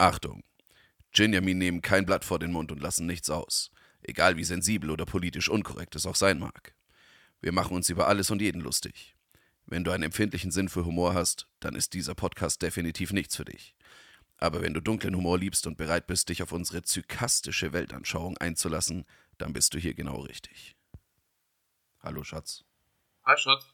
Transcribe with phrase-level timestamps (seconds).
[0.00, 0.42] Achtung!
[1.12, 3.70] Ginjamin nehmen kein Blatt vor den Mund und lassen nichts aus.
[4.00, 6.74] Egal wie sensibel oder politisch unkorrekt es auch sein mag.
[7.42, 9.14] Wir machen uns über alles und jeden lustig.
[9.66, 13.44] Wenn du einen empfindlichen Sinn für Humor hast, dann ist dieser Podcast definitiv nichts für
[13.44, 13.74] dich.
[14.38, 19.04] Aber wenn du dunklen Humor liebst und bereit bist, dich auf unsere zykastische Weltanschauung einzulassen,
[19.36, 20.76] dann bist du hier genau richtig.
[21.98, 22.64] Hallo Schatz.
[23.26, 23.66] Hi Schatz.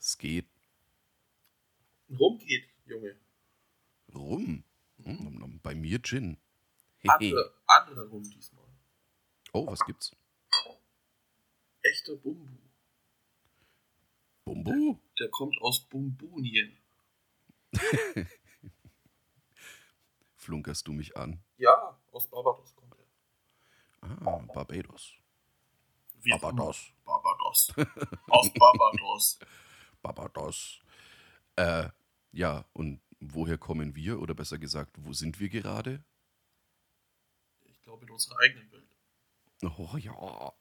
[0.00, 0.48] Es geht
[2.10, 3.14] Rum geht, Junge.
[4.12, 4.64] rum.
[5.06, 6.36] Hm, Bei mir Gin.
[7.06, 8.66] Andere, andere Rum diesmal.
[9.52, 10.14] Oh, was gibt's?
[11.82, 12.58] Echter Bumbu.
[14.44, 14.98] Bumbu?
[15.20, 16.76] Der kommt aus Bumbunien.
[20.34, 21.40] Flunkerst du mich an?
[21.58, 23.06] Ja, aus Barbados kommt er.
[24.26, 25.14] Ah, Barbados.
[26.20, 26.92] Wie Barbados.
[27.04, 27.72] Barbados.
[28.30, 29.38] aus Barbados.
[30.02, 30.80] Barbados.
[31.54, 31.88] Äh,
[32.32, 34.20] ja, und woher kommen wir?
[34.20, 36.04] Oder besser gesagt, wo sind wir gerade?
[37.64, 38.88] Ich glaube in unserer eigenen Welt.
[39.78, 40.52] Oh ja.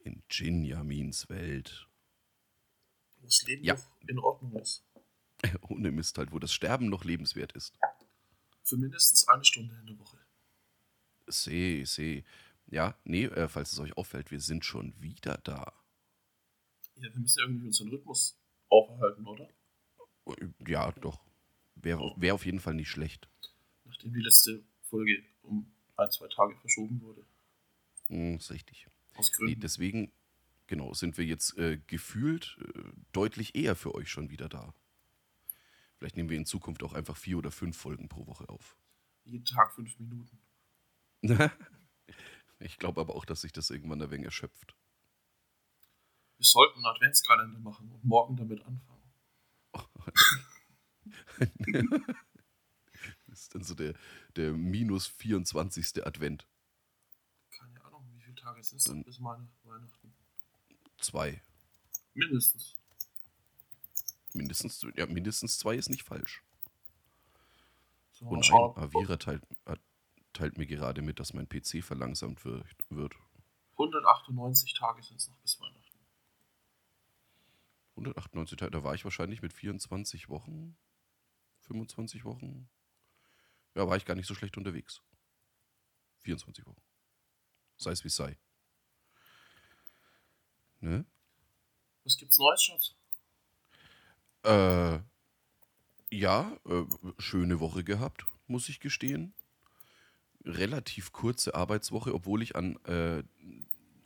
[0.00, 1.88] In Jinjamins Welt.
[3.18, 3.74] Wo das Leben Ja.
[3.74, 4.84] noch in Ordnung ist.
[5.68, 7.78] Ohne Mist halt, wo das Sterben noch lebenswert ist.
[8.64, 10.18] Für mindestens eine Stunde in der Woche.
[11.26, 12.24] Seh, seh.
[12.66, 15.72] Ja, nee, äh, falls es euch auffällt, wir sind schon wieder da.
[16.96, 19.48] Ja, wir müssen irgendwie unseren Rhythmus aufhalten, oder?
[20.66, 21.20] Ja, doch.
[21.82, 23.28] Wäre wär auf jeden Fall nicht schlecht.
[23.84, 27.24] Nachdem die letzte Folge um ein, zwei Tage verschoben wurde.
[28.08, 28.86] Hm, ist richtig.
[29.14, 29.60] Aus Nee, Gründen.
[29.60, 30.12] deswegen,
[30.66, 34.74] genau, sind wir jetzt äh, gefühlt äh, deutlich eher für euch schon wieder da.
[35.98, 38.76] Vielleicht nehmen wir in Zukunft auch einfach vier oder fünf Folgen pro Woche auf.
[39.24, 40.38] Jeden Tag fünf Minuten.
[42.58, 44.74] ich glaube aber auch, dass sich das irgendwann ein wenig erschöpft.
[46.38, 49.02] Wir sollten einen Adventskalender machen und morgen damit anfangen.
[53.32, 53.94] Das ist dann so der,
[54.36, 56.06] der minus 24.
[56.06, 56.46] Advent.
[57.50, 60.12] Keine Ahnung, wie viele Tage sind es bis Weihnachten?
[60.98, 61.40] Zwei.
[62.12, 62.76] Mindestens.
[64.34, 66.42] Mindestens, ja, mindestens zwei ist nicht falsch.
[68.12, 69.42] So, Und ein Avira teilt,
[70.34, 73.16] teilt mir gerade mit, dass mein PC verlangsamt wird.
[73.72, 75.98] 198 Tage sind es noch bis Weihnachten.
[77.96, 80.76] 198 Tage, da war ich wahrscheinlich mit 24 Wochen,
[81.72, 82.68] 25 Wochen.
[83.74, 85.00] Ja, war ich gar nicht so schlecht unterwegs.
[86.20, 86.82] 24 Wochen.
[87.78, 88.38] Sei es wie es sei.
[90.80, 91.04] Ne?
[92.04, 92.94] Was gibt's Neues, Schatz?
[94.44, 94.98] Äh,
[96.10, 96.84] ja, äh,
[97.18, 99.32] schöne Woche gehabt, muss ich gestehen.
[100.44, 103.22] Relativ kurze Arbeitswoche, obwohl ich an äh,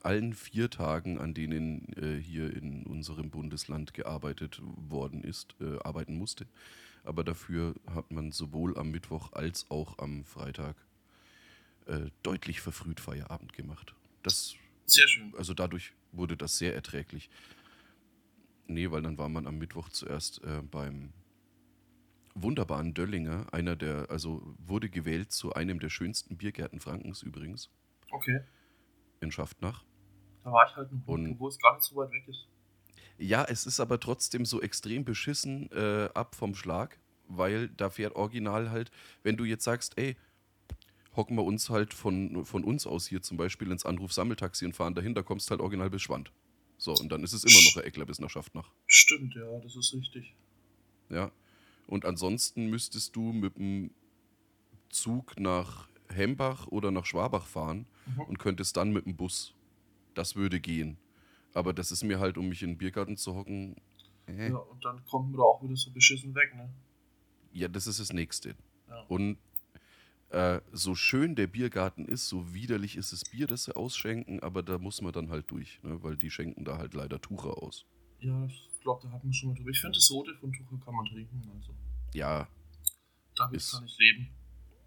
[0.03, 6.17] allen vier Tagen, an denen äh, hier in unserem Bundesland gearbeitet worden ist, äh, arbeiten
[6.17, 6.47] musste.
[7.07, 10.77] Aber dafür hat man sowohl am Mittwoch als auch am Freitag
[11.87, 13.95] äh, deutlich verfrüht Feierabend gemacht.
[14.23, 14.57] Das
[14.87, 15.33] Sehr schön.
[15.37, 17.31] also dadurch wurde das sehr erträglich.
[18.67, 21.13] Nee, weil dann war man am Mittwoch zuerst äh, beim
[22.35, 27.71] wunderbaren Döllinger, einer der, also wurde gewählt zu einem der schönsten Biergärten Frankens übrigens,
[28.11, 28.41] Okay.
[29.21, 29.85] in Schaftnach.
[30.45, 32.49] Da war ich halt noch, Und- wo es gar nicht so weit weg ist.
[33.19, 38.15] Ja, es ist aber trotzdem so extrem beschissen äh, ab vom Schlag, weil da fährt
[38.15, 38.91] original halt,
[39.23, 40.17] wenn du jetzt sagst, ey,
[41.15, 44.95] hocken wir uns halt von, von uns aus hier zum Beispiel ins Anruf-Sammeltaxi und fahren
[44.95, 46.31] dahin, da kommst halt original bis Schwand.
[46.79, 48.71] So, und dann ist es immer noch ein Eckler bis nach Schaftnach.
[48.87, 50.35] Stimmt, ja, das ist richtig.
[51.09, 51.31] Ja.
[51.87, 53.91] Und ansonsten müsstest du mit dem
[54.91, 58.21] Zug nach Hembach oder nach Schwabach fahren Mhm.
[58.23, 59.55] und könntest dann mit dem Bus.
[60.15, 60.97] Das würde gehen.
[61.57, 63.77] Aber das ist mir halt, um mich in den Biergarten zu hocken.
[64.27, 66.69] Äh, Ja, und dann kommt man da auch wieder so beschissen weg, ne?
[67.53, 68.55] ja, das ist das Nächste.
[68.89, 69.01] Ja.
[69.09, 69.39] Und
[70.29, 74.63] äh, so schön der Biergarten ist, so widerlich ist das Bier, das sie ausschenken, aber
[74.63, 76.03] da muss man dann halt durch, ne?
[76.03, 77.87] weil die schenken da halt leider Tucher aus.
[78.21, 79.71] Ja, ich glaube, da hatten wir schon mal drüber.
[79.71, 81.73] Ich finde, das Rote von Tuchel kann man trinken, also.
[82.13, 82.49] Ja,
[83.37, 84.29] Damit Ist- kann ich leben.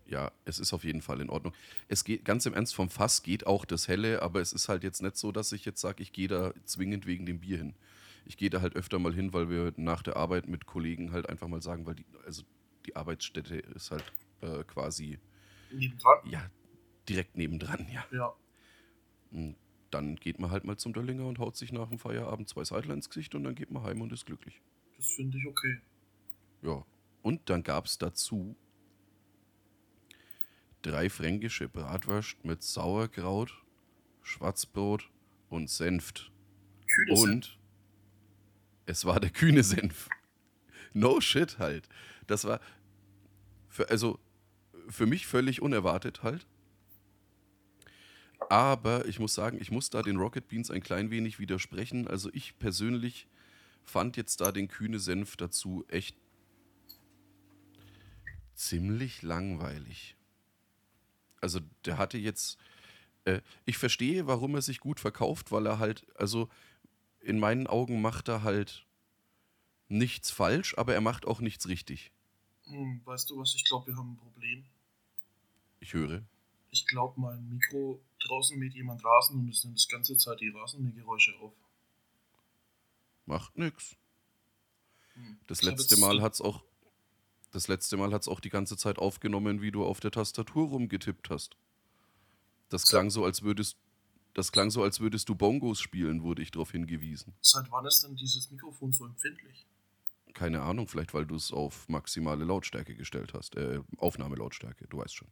[0.10, 1.54] Ja, es ist auf jeden Fall in Ordnung.
[1.88, 4.84] Es geht ganz im Ernst vom Fass geht auch das Helle, aber es ist halt
[4.84, 7.76] jetzt nicht so, dass ich jetzt sage, ich gehe da zwingend wegen dem Bier hin.
[8.26, 11.30] Ich gehe da halt öfter mal hin, weil wir nach der Arbeit mit Kollegen halt
[11.30, 12.44] einfach mal sagen, weil die, also
[12.86, 14.12] die Arbeitsstätte ist halt
[14.42, 15.20] äh, quasi,
[15.72, 16.18] Nebendran?
[16.26, 16.50] ja,
[17.08, 18.06] direkt nebendran, ja.
[18.12, 18.34] Ja.
[19.32, 19.56] Und
[19.92, 22.96] dann geht man halt mal zum Döllinger und haut sich nach dem Feierabend zwei Seidler
[22.96, 24.62] ins Gesicht und dann geht man heim und ist glücklich.
[24.98, 25.80] Das finde ich okay.
[26.64, 26.86] Ja.
[27.22, 28.56] Und dann gab es dazu
[30.82, 33.54] drei fränkische Bratwurst mit Sauerkraut,
[34.22, 35.10] Schwarzbrot
[35.50, 36.32] und Senft.
[36.88, 37.20] Kühne.
[37.20, 37.60] Und
[38.86, 40.10] es war der kühne Senf.
[40.94, 41.88] No shit halt.
[42.28, 42.60] Das war
[43.68, 44.20] für, also
[44.88, 46.48] für mich völlig unerwartet halt.
[48.50, 52.08] Aber ich muss sagen, ich muss da den Rocket Beans ein klein wenig widersprechen.
[52.08, 53.28] Also ich persönlich
[53.84, 56.16] fand jetzt da den kühne Senf dazu echt
[58.56, 60.16] ziemlich langweilig.
[61.42, 62.58] Also der hatte jetzt,
[63.26, 66.50] äh, ich verstehe, warum er sich gut verkauft, weil er halt, also
[67.22, 68.86] in meinen Augen macht er halt
[69.88, 72.12] nichts falsch, aber er macht auch nichts richtig.
[72.66, 74.66] Hm, weißt du was, ich glaube, wir haben ein Problem.
[75.80, 76.24] Ich höre.
[76.72, 80.50] Ich glaube, mein Mikro draußen mäht jemand Rasen und es nimmt das ganze Zeit die
[80.50, 81.54] Rasenmähgeräusche auf.
[83.26, 83.96] Macht nix.
[85.14, 85.40] Hm.
[85.48, 86.64] Das Ich letzte Mal hat's auch
[87.52, 91.30] das letzte Mal hat's auch die ganze Zeit aufgenommen, wie du auf der Tastatur rumgetippt
[91.30, 91.58] hast.
[92.70, 93.78] Das klang so, als würdest
[94.34, 97.34] das klang so, als würdest du Bongos spielen, wurde ich darauf hingewiesen.
[97.42, 99.66] Seit wann ist denn dieses Mikrofon so empfindlich?
[100.34, 105.16] Keine Ahnung, vielleicht weil du es auf maximale Lautstärke gestellt hast, äh, Aufnahmelautstärke, du weißt
[105.16, 105.28] schon.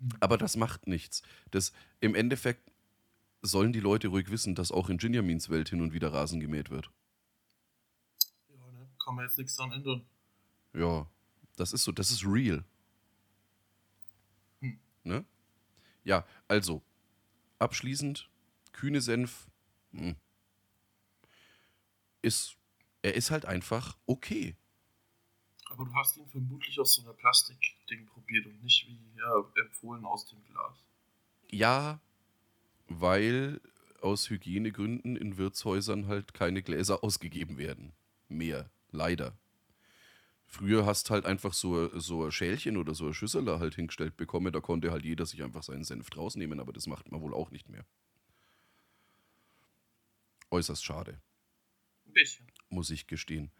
[0.00, 0.08] Hm.
[0.20, 1.22] Aber das macht nichts.
[1.50, 2.70] Das im Endeffekt
[3.42, 6.70] sollen die Leute ruhig wissen, dass auch in Ginjamins Welt hin und wieder Rasen gemäht
[6.70, 6.90] wird.
[9.10, 10.06] Kann man jetzt nichts dran ändern.
[10.72, 11.04] Ja,
[11.56, 12.64] das ist so, das ist real.
[14.60, 14.78] Hm.
[15.02, 15.24] Ne?
[16.04, 16.80] Ja, also,
[17.58, 18.30] abschließend,
[18.70, 19.50] kühne Senf,
[19.90, 20.14] hm,
[22.22, 22.56] ist,
[23.02, 24.54] er ist halt einfach okay.
[25.70, 30.04] Aber du hast ihn vermutlich aus so einer Plastikding probiert und nicht wie ja, empfohlen
[30.04, 30.84] aus dem Glas.
[31.50, 32.00] Ja,
[32.86, 33.60] weil
[34.02, 37.92] aus Hygienegründen in Wirtshäusern halt keine Gläser ausgegeben werden.
[38.28, 39.36] Mehr, leider.
[40.46, 44.16] Früher hast halt einfach so, so ein Schälchen oder so eine Schüssel da halt hingestellt
[44.18, 47.22] bekommen, da konnte halt jeder sich einfach seinen Senf draus nehmen, aber das macht man
[47.22, 47.86] wohl auch nicht mehr.
[50.50, 51.20] Äußerst schade,
[52.06, 52.52] Ein bisschen.
[52.68, 53.50] muss ich gestehen.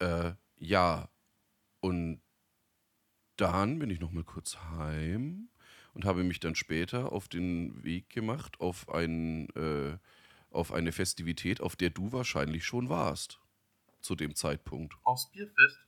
[0.00, 1.10] Äh, ja,
[1.80, 2.22] und
[3.36, 5.48] dann bin ich noch mal kurz heim
[5.92, 9.98] und habe mich dann später auf den Weg gemacht auf, ein, äh,
[10.50, 13.40] auf eine Festivität, auf der du wahrscheinlich schon warst.
[14.04, 14.94] Zu dem Zeitpunkt.
[15.02, 15.78] Aufs Bierfest?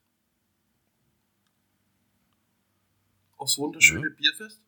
[3.36, 4.62] Aufs wunderschöne Bierfest?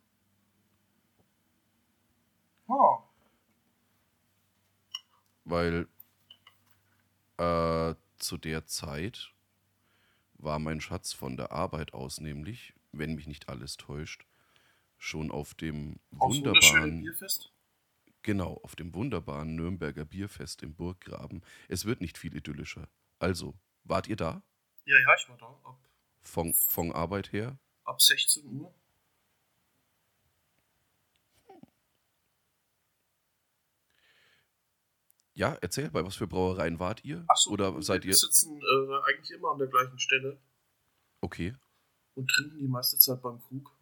[2.69, 3.03] Ah,
[5.45, 5.89] Weil
[7.39, 9.33] äh, zu der Zeit
[10.35, 14.27] war mein Schatz von der Arbeit aus nämlich, wenn mich nicht alles täuscht,
[14.99, 17.53] schon auf dem aufs wunderbaren, Bierfest?
[18.23, 21.43] genau, auf dem wunderbaren Nürnberger Bierfest im Burggraben.
[21.69, 22.89] Es wird nicht viel idyllischer.
[23.19, 23.55] Also,
[23.85, 24.43] wart ihr da?
[24.85, 25.47] Ja, ja, ich war da.
[25.65, 25.79] Ab,
[26.23, 27.59] Von, von Arbeit her?
[27.85, 28.73] ab 16 Uhr.
[35.35, 37.25] Ja, erzähl, bei was für Brauereien wart ihr?
[37.29, 38.17] Achso, Oder seid wir ihr.
[38.17, 40.39] sitzen äh, eigentlich immer an der gleichen Stelle
[41.21, 41.55] Okay.
[42.15, 43.73] und trinken die meiste Zeit beim Krug.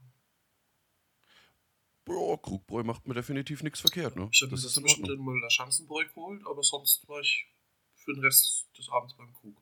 [2.05, 4.29] Boah, Krugbräu macht mir definitiv nichts verkehrt, ne?
[4.33, 5.25] Ich habe mir Das das in Ordnung.
[5.25, 7.47] mal der Schanzenbräu geholt, aber sonst war ich
[8.07, 9.61] für den Rest des Abends beim Krug.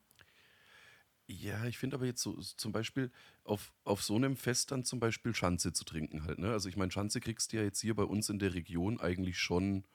[1.26, 3.10] Ja, ich finde aber jetzt so zum Beispiel
[3.44, 6.52] auf, auf so einem Fest dann zum Beispiel Schanze zu trinken halt, ne?
[6.52, 9.38] Also ich meine, Schanze kriegst du ja jetzt hier bei uns in der Region eigentlich
[9.38, 9.86] schon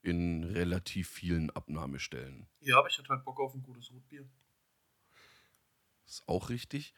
[0.00, 2.48] in relativ vielen Abnahmestellen.
[2.60, 4.26] Ja, aber ich hatte halt Bock auf ein gutes Rotbier.
[6.06, 6.94] Ist auch richtig.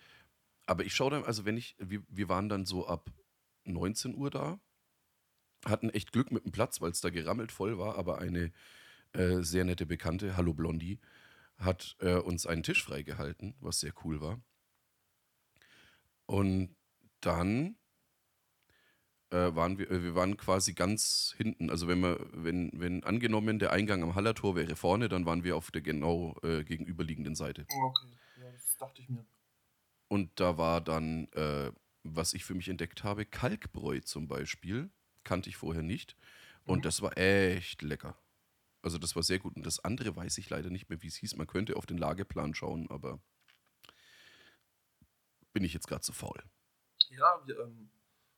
[0.67, 3.10] Aber ich schaue dann, also wenn ich, wir, wir waren dann so ab
[3.65, 4.60] 19 Uhr da,
[5.65, 8.53] hatten echt Glück mit dem Platz, weil es da gerammelt voll war, aber eine
[9.12, 10.98] äh, sehr nette Bekannte, Hallo Blondie,
[11.56, 14.40] hat äh, uns einen Tisch freigehalten, was sehr cool war.
[16.26, 16.76] Und
[17.20, 17.76] dann
[19.31, 21.70] äh, waren wir, äh, wir waren quasi ganz hinten.
[21.70, 25.56] Also wenn wir, wenn, wenn angenommen der Eingang am Hallertor wäre vorne, dann waren wir
[25.56, 27.67] auf der genau äh, gegenüberliegenden Seite.
[27.69, 29.24] Okay, ja, das dachte ich mir.
[30.08, 31.70] Und da war dann, äh,
[32.02, 34.90] was ich für mich entdeckt habe, Kalkbräu zum Beispiel.
[35.22, 36.17] Kannte ich vorher nicht.
[36.64, 36.82] Und Mhm.
[36.82, 38.17] das war echt lecker.
[38.82, 39.56] Also das war sehr gut.
[39.56, 41.37] Und das andere weiß ich leider nicht mehr, wie es hieß.
[41.37, 43.20] Man könnte auf den Lageplan schauen, aber
[45.53, 46.43] bin ich jetzt gerade zu faul.
[47.10, 47.91] Ja, wir, ähm,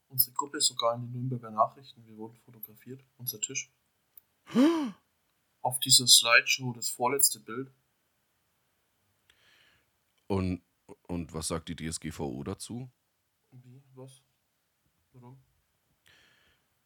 [0.09, 2.05] unsere Gruppe ist sogar in den Nürnberger Nachrichten.
[2.07, 3.71] Wir wurden fotografiert, unser Tisch.
[5.61, 7.73] Auf dieser Slideshow, das vorletzte Bild.
[10.27, 10.63] Und,
[11.03, 12.91] und was sagt die DSGVO dazu?
[13.51, 13.83] Wie?
[13.95, 14.23] Was?
[15.13, 15.41] Warum?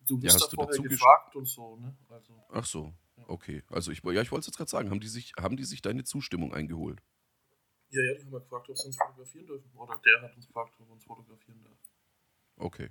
[0.01, 1.97] Du Ja, bist hast da du vorher gefragt und so, ne?
[2.09, 3.06] Also, Ach so, Ja.
[3.29, 3.63] Okay.
[3.71, 4.91] Also ich, ja, ich wollte es jetzt gerade sagen.
[4.91, 7.03] Haben die, sich, haben die sich deine Zustimmung eingeholt?
[7.89, 9.71] ja, ja, die haben ja gefragt, ob sie uns fotografieren dürfen.
[9.75, 11.79] Oder der hat uns gefragt, ob er uns fotografieren darf.
[12.57, 12.91] Okay.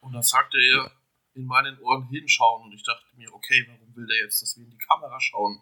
[0.00, 0.90] Und dann sagte er Ja.
[1.34, 4.64] in meinen Ohren hinschauen und ich dachte mir, okay, warum will der jetzt, dass wir
[4.64, 5.60] in die Kamera schauen?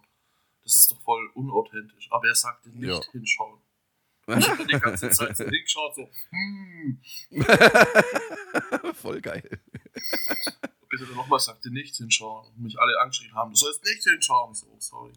[0.63, 2.09] Das ist doch voll unauthentisch.
[2.11, 3.01] Aber er sagte nicht Ja.
[3.13, 3.61] hinschauen.
[4.27, 7.03] Ich hab die ganze Zeit so hingeschaut, so, hm.
[8.95, 9.47] Voll geil.
[10.95, 12.47] Bis er dann nochmal sagte, nicht hinschauen.
[12.55, 14.53] Und mich alle angeschrien haben, du sollst nicht hinschauen.
[14.53, 15.13] Ich so, oh, sorry.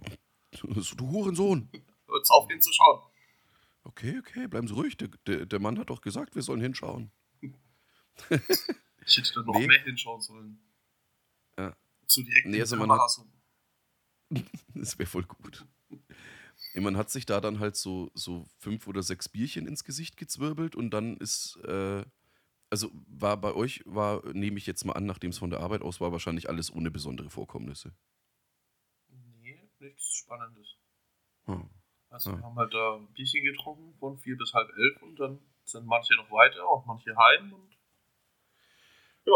[0.96, 1.70] Du Hurensohn.
[2.08, 3.02] Hör jetzt auf, hinzuschauen.
[3.84, 4.98] Okay, okay, bleiben Sie ruhig.
[4.98, 7.12] Der, der, der Mann hat doch gesagt, wir sollen hinschauen.
[9.06, 9.68] Ich hätte dann noch Nee.
[9.68, 10.60] mehr hinschauen sollen.
[11.60, 11.78] Ja.
[12.08, 13.28] Zu direkt Nee, also man so.
[14.74, 15.68] Das wäre voll gut.
[16.74, 20.76] Man hat sich da dann halt so, so fünf oder sechs Bierchen ins Gesicht gezwirbelt
[20.76, 22.04] und dann ist, äh,
[22.70, 25.82] also war bei euch, war, nehme ich jetzt mal an, nachdem es von der Arbeit
[25.82, 27.94] aus war, wahrscheinlich alles ohne besondere Vorkommnisse.
[29.42, 30.76] Nee, nichts Spannendes.
[31.46, 31.70] Hm.
[32.10, 32.38] Also Ah.
[32.38, 35.86] wir haben halt da ein Bierchen getrunken von vier bis halb elf und dann sind
[35.86, 37.78] manche noch weiter, auch manche heim und
[39.26, 39.34] ja,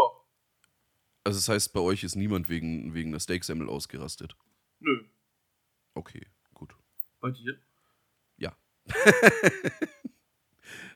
[1.26, 4.36] Also das heißt, bei euch ist niemand wegen, wegen einer Steaksemmel ausgerastet.
[4.80, 5.04] nö.
[5.94, 6.76] Okay, gut.
[7.20, 7.60] Bei dir?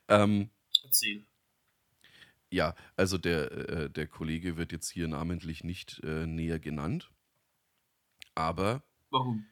[0.08, 0.50] Ähm,
[0.84, 1.26] Erzähl.
[2.52, 7.12] Ja, also der, äh, der Kollege wird jetzt hier namentlich nicht äh, näher genannt.
[8.36, 9.46] Aber Warum?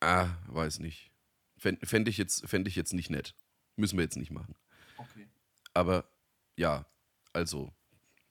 [0.00, 1.10] Ah, weiß nicht.
[1.56, 3.34] Fände fänd ich, jetzt- fänd ich jetzt nicht nett.
[3.76, 4.56] Müssen wir jetzt nicht machen.
[4.96, 5.28] Okay.
[5.74, 6.08] Aber
[6.56, 6.86] ja,
[7.32, 7.72] also,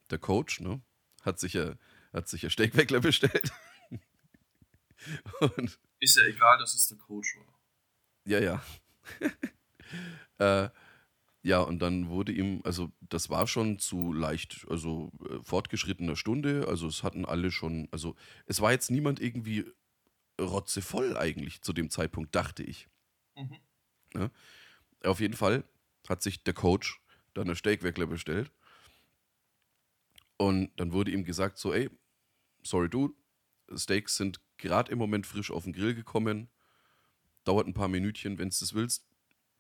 [0.10, 0.82] der Coach, ne,
[1.22, 1.76] hat sich ja,
[2.14, 3.52] hat sich ja Steakweckler bestellt.
[5.40, 7.60] Und Ist ja egal, dass es der Coach war.
[8.26, 8.64] ja, ja.
[10.66, 10.70] äh,
[11.44, 16.68] ja, und dann wurde ihm, also das war schon zu leicht, also äh, fortgeschrittener Stunde,
[16.68, 19.66] also es hatten alle schon, also es war jetzt niemand irgendwie
[20.40, 22.88] rotzevoll eigentlich zu dem Zeitpunkt, dachte ich.
[23.36, 24.30] Mhm.
[25.04, 25.64] Auf jeden Fall
[26.08, 27.02] hat sich der Coach
[27.34, 28.52] dann eine Steakweckler bestellt.
[30.38, 31.90] Und dann wurde ihm gesagt: So, ey,
[32.64, 33.16] sorry, du,
[33.76, 36.50] Steaks sind gerade im Moment frisch auf den Grill gekommen.
[37.44, 39.11] Dauert ein paar Minütchen, wenn du das willst.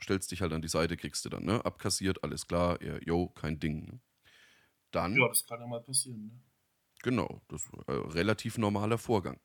[0.03, 1.63] Stellst dich halt an die Seite, kriegst du dann, ne?
[1.65, 3.85] Abkassiert, alles klar, ja, yo, kein Ding.
[3.85, 4.01] Ne?
[4.91, 6.41] Dann, Ja, das kann ja mal passieren, ne?
[7.03, 9.39] genau, das war ein relativ normaler Vorgang.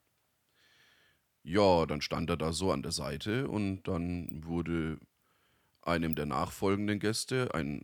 [1.42, 4.98] Ja, dann stand er da so an der Seite und dann wurde
[5.82, 7.82] einem der nachfolgenden Gäste ein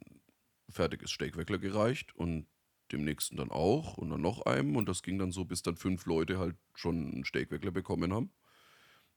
[0.71, 2.49] fertiges Steakweckler gereicht und
[2.93, 5.77] dem nächsten dann auch und dann noch einem und das ging dann so, bis dann
[5.77, 8.33] fünf Leute halt schon einen Steakweckler bekommen haben.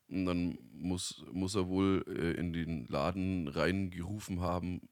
[0.07, 4.88] Und dann muss, muss er wohl äh, in den Laden reingerufen haben,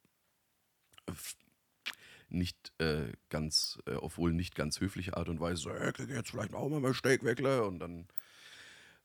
[2.30, 6.10] nicht äh, ganz, äh, auf wohl nicht ganz höfliche Art und Weise, so, hey, krieg
[6.10, 8.08] jetzt vielleicht auch mal mein Steakweckler und dann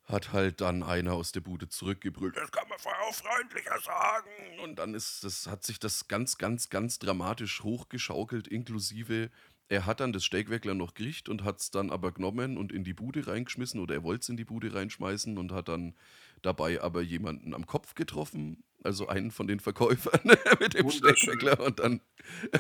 [0.05, 4.31] hat halt dann einer aus der Bude zurückgebrüllt, das kann man vorher auch freundlicher sagen.
[4.63, 9.31] Und dann ist das, hat sich das ganz, ganz, ganz dramatisch hochgeschaukelt, inklusive,
[9.69, 12.85] er hat dann das Steakweckler noch gekriegt und hat es dann aber genommen und in
[12.85, 15.95] die Bude reingeschmissen oder er wollte es in die Bude reinschmeißen und hat dann
[16.43, 20.21] dabei aber jemanden am Kopf getroffen, also einen von den Verkäufern
[20.61, 20.91] mit dem.
[20.91, 22.01] Steakweckler und dann,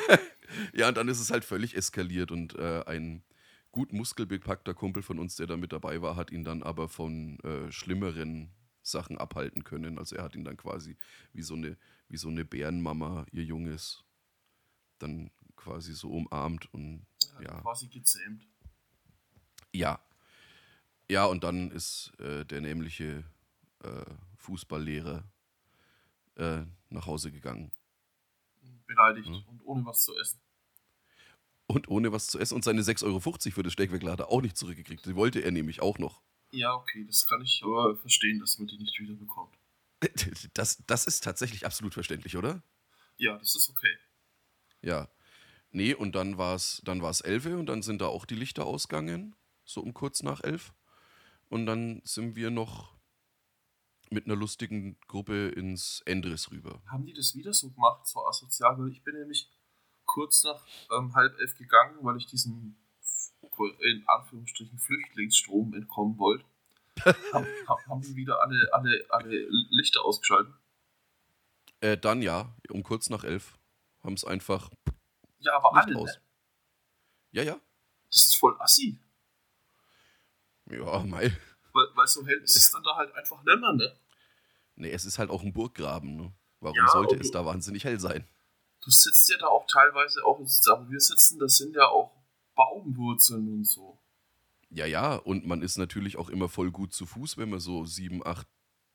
[0.74, 3.22] ja, und dann ist es halt völlig eskaliert und äh, ein
[3.72, 7.38] gut muskelbepackter Kumpel von uns, der da mit dabei war, hat ihn dann aber von
[7.40, 8.50] äh, schlimmeren
[8.82, 9.98] Sachen abhalten können.
[9.98, 10.96] Also er hat ihn dann quasi
[11.32, 11.76] wie so eine,
[12.08, 14.04] wie so eine Bärenmama, ihr Junges,
[14.98, 17.60] dann quasi so umarmt und Ja, Ja.
[17.60, 18.46] Quasi gezähmt.
[19.72, 20.00] ja.
[21.10, 23.24] Ja, und dann ist äh, der nämliche
[23.82, 24.04] äh,
[24.36, 25.24] Fußballlehrer
[26.36, 27.72] äh, nach Hause gegangen.
[28.86, 29.42] Beleidigt Mhm.
[29.48, 30.40] und ohne was zu essen.
[31.66, 34.40] Und ohne was zu essen und seine 6,50 Euro für das Steakweckler hat er auch
[34.42, 35.04] nicht zurückgekriegt.
[35.06, 36.22] Die wollte er nämlich auch noch.
[36.50, 39.54] Ja, okay, das kann ich aber verstehen, dass man die nicht wieder bekommt.
[40.54, 42.62] Das, das ist tatsächlich absolut verständlich, oder?
[43.16, 43.96] Ja, das ist okay.
[44.82, 45.08] Ja.
[45.78, 48.66] Nee, und dann war es dann war's 11 und dann sind da auch die Lichter
[48.66, 50.72] ausgegangen, so um kurz nach 11.
[51.50, 52.96] Und dann sind wir noch
[54.10, 56.82] mit einer lustigen Gruppe ins Endres rüber.
[56.88, 58.76] Haben die das wieder so gemacht, so asozial?
[58.76, 59.48] Weil ich bin nämlich
[60.04, 62.74] kurz nach ähm, halb elf gegangen, weil ich diesem
[63.80, 66.44] in Anführungsstrichen Flüchtlingsstrom entkommen wollte.
[67.32, 70.54] haben, haben die wieder alle, alle, alle Lichter ausgeschaltet?
[71.80, 73.56] Äh, dann ja, um kurz nach 11
[74.02, 74.70] haben es einfach
[75.38, 76.14] Ja, aber alle, aus.
[76.14, 76.22] ne?
[77.32, 77.60] Ja, ja.
[78.10, 78.98] Das ist voll assi.
[80.66, 81.36] Ja, mei.
[81.72, 83.98] Weil, weil so hell ist es dann da halt einfach nimmer, ne?
[84.74, 86.32] Nee, es ist halt auch ein Burggraben, ne?
[86.60, 88.26] Warum Ja, sollte es da wahnsinnig hell sein?
[88.80, 92.12] Du sitzt ja da auch teilweise auch, wo wir sitzen, das sind ja auch
[92.54, 93.98] Baumwurzeln und so.
[94.70, 97.84] Ja, ja, und man ist natürlich auch immer voll gut zu Fuß, wenn man so
[97.84, 98.46] sieben, acht,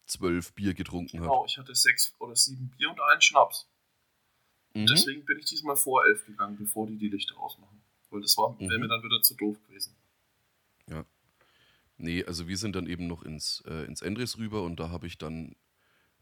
[0.05, 1.27] zwölf Bier getrunken hat.
[1.27, 3.67] Genau, ich hatte sechs oder sieben Bier und einen Schnaps.
[4.73, 4.87] Mhm.
[4.87, 7.81] Deswegen bin ich diesmal vor elf gegangen, bevor die die Lichter ausmachen.
[8.09, 8.81] Weil das war- wäre Mhm.
[8.81, 9.95] mir dann wieder zu doof gewesen.
[11.97, 15.05] Nee, also wir sind dann eben noch ins, äh, ins Endres rüber und da habe
[15.05, 15.55] ich dann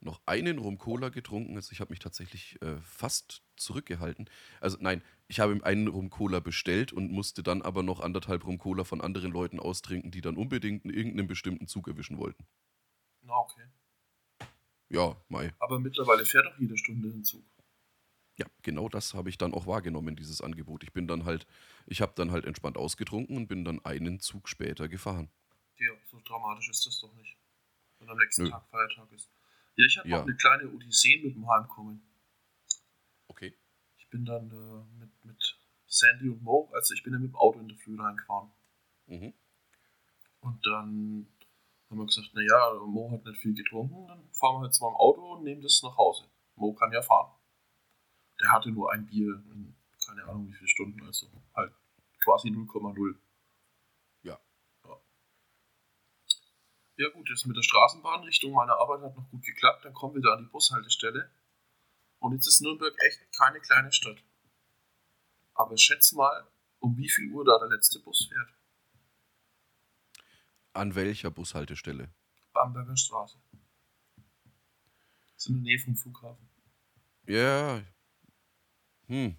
[0.01, 1.55] noch einen Rum Cola getrunken.
[1.55, 4.29] Also ich habe mich tatsächlich äh, fast zurückgehalten.
[4.59, 8.57] Also nein, ich habe einen Rum Cola bestellt und musste dann aber noch anderthalb Rum
[8.57, 12.45] Cola von anderen Leuten austrinken, die dann unbedingt irgendeinen bestimmten Zug erwischen wollten.
[13.21, 13.65] Na, okay.
[14.89, 15.53] Ja, Mai.
[15.59, 17.43] Aber mittlerweile fährt doch jede Stunde ein Zug.
[18.41, 20.81] Ja, genau das habe ich dann auch wahrgenommen, dieses Angebot.
[20.83, 21.45] Ich bin dann halt,
[21.85, 25.29] ich habe dann halt entspannt ausgetrunken und bin dann einen Zug später gefahren.
[25.77, 27.37] Ja, so dramatisch ist das doch nicht.
[27.99, 28.49] Wenn am nächsten Nö.
[28.49, 29.29] Tag Feiertag ist.
[29.75, 30.17] Ja, ich habe Ja.
[30.17, 32.01] noch eine kleine Odyssee mit dem Heimkommen.
[33.27, 33.55] Okay.
[33.99, 37.35] Ich bin dann äh, mit, mit Sandy und Mo, also ich bin ja mit dem
[37.35, 38.49] Auto in der Früh reingefahren.
[39.05, 39.33] Mhm.
[40.39, 41.27] Und dann
[41.91, 44.95] haben wir gesagt, naja, Mo hat nicht viel getrunken, dann fahren wir halt zu meinem
[44.95, 46.25] Auto und nehmen das nach Hause.
[46.55, 47.31] Mo kann ja fahren.
[48.41, 49.75] Der hatte nur ein Bier in
[50.11, 51.73] keine Ahnung wie viele Stunden, also halt
[52.23, 53.15] quasi 0,0.
[54.23, 54.39] Ja.
[54.83, 55.01] ja.
[56.97, 59.85] Ja gut, das mit der Straßenbahn Richtung meiner Arbeit hat noch gut geklappt.
[59.85, 61.31] Dann kommen wir da an die Bushaltestelle.
[62.19, 64.23] Und jetzt ist Nürnberg echt keine kleine Stadt.
[65.53, 66.47] Aber schätz mal,
[66.79, 68.53] um wie viel Uhr da der letzte Bus fährt.
[70.73, 72.09] An welcher Bushaltestelle?
[72.53, 73.37] Bamberger Straße.
[75.33, 76.47] Das ist in der Nähe vom Flughafen.
[77.25, 77.81] Ja.
[79.11, 79.35] Hm.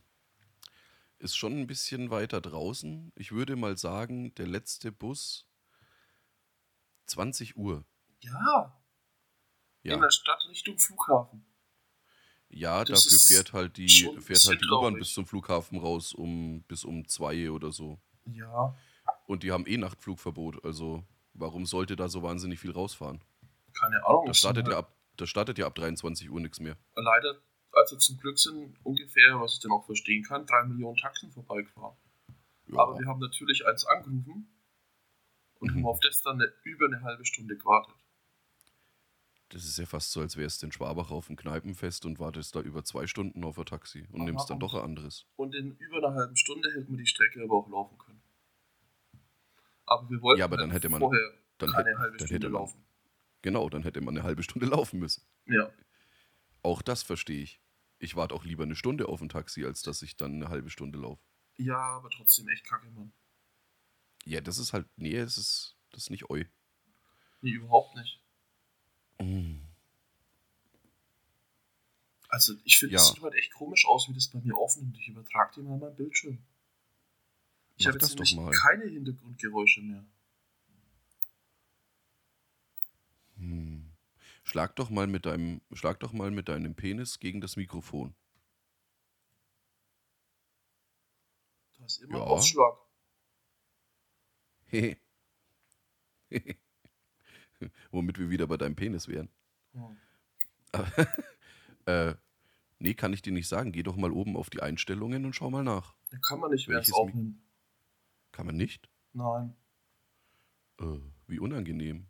[1.18, 3.10] Ist schon ein bisschen weiter draußen.
[3.16, 5.48] Ich würde mal sagen, der letzte Bus
[7.06, 7.86] 20 Uhr.
[8.20, 8.78] Ja,
[9.82, 11.46] Ja, in der Stadt Richtung Flughafen.
[12.50, 13.88] ja das dafür fährt halt die,
[14.20, 17.98] fährt halt die U-Bahn bis zum Flughafen raus um bis um zwei oder so.
[18.26, 18.76] Ja,
[19.26, 20.62] Und die haben eh Nachtflugverbot.
[20.66, 21.02] Also
[21.32, 23.24] warum sollte da so wahnsinnig viel rausfahren?
[23.72, 24.26] keine Ahnung.
[24.26, 26.76] Das sind startet ja halt ab, das startet ja ab 23 Uhr nichts mehr.
[26.94, 27.40] Leider,
[27.72, 31.96] also zum Glück sind ungefähr, was ich dann auch verstehen kann, drei Millionen Taxen vorbeigefahren.
[32.68, 32.78] Ja.
[32.78, 34.48] Aber wir haben natürlich eins angerufen
[35.58, 35.76] und Mhm.
[35.78, 37.94] haben auf das dann eine, über eine halbe Stunde gewartet.
[39.50, 42.54] Das ist ja fast so, als wärst du in Schwabach auf dem Kneipenfest und wartest
[42.56, 45.26] da über zwei Stunden auf ein Taxi und Aha, nimmst dann doch ein anderes.
[45.36, 48.22] Und in über einer halben Stunde hätten wir die Strecke aber auch laufen können.
[49.84, 52.48] Aber wir wollten Ja, aber dann hätte man- vorher Dann, keine hätte, halbe dann Stunde
[52.48, 52.84] man, laufen.
[53.42, 55.22] genau, dann hätte man eine halbe Stunde laufen müssen.
[55.46, 55.70] Ja,
[56.62, 57.60] Auch das verstehe ich.
[58.02, 60.70] Ich warte auch lieber eine Stunde auf ein Taxi, als dass ich dann eine halbe
[60.70, 61.22] Stunde laufe.
[61.56, 63.12] ja, aber trotzdem echt kacke, Mann.
[64.24, 66.42] Ja, das ist halt, nee, das ist, das ist nicht eu.
[67.42, 68.20] Nee, überhaupt nicht.
[69.20, 69.68] Mm.
[72.28, 73.00] Also ich finde, Ja.
[73.00, 74.96] es sieht halt echt komisch aus, wie das bei mir aufnimmt.
[74.98, 76.38] Ich übertrage dir mal meinen Bildschirm.
[77.76, 78.50] Ich habe das jetzt nämlich mal.
[78.50, 80.04] keine Hintergrundgeräusche mehr.
[83.36, 83.71] Hm.
[84.44, 88.14] Schlag doch mal mit deinem, schlag doch mal mit deinem Penis gegen das Mikrofon.
[91.78, 92.24] Da ist immer Ja.
[92.24, 92.76] Ausschlag.
[94.66, 94.96] Hehe.
[97.90, 99.28] Womit wir wieder bei deinem Penis wären.
[99.72, 99.96] Hm.
[101.84, 102.14] Äh,
[102.78, 103.72] nee, kann ich dir nicht sagen.
[103.72, 105.96] Geh doch mal oben auf die Einstellungen und schau mal nach.
[106.10, 107.42] Da kann man nicht, Mi- aufnimmt.
[108.30, 108.88] Kann man nicht?
[109.12, 109.56] Nein.
[110.78, 112.06] Äh, wie unangenehm.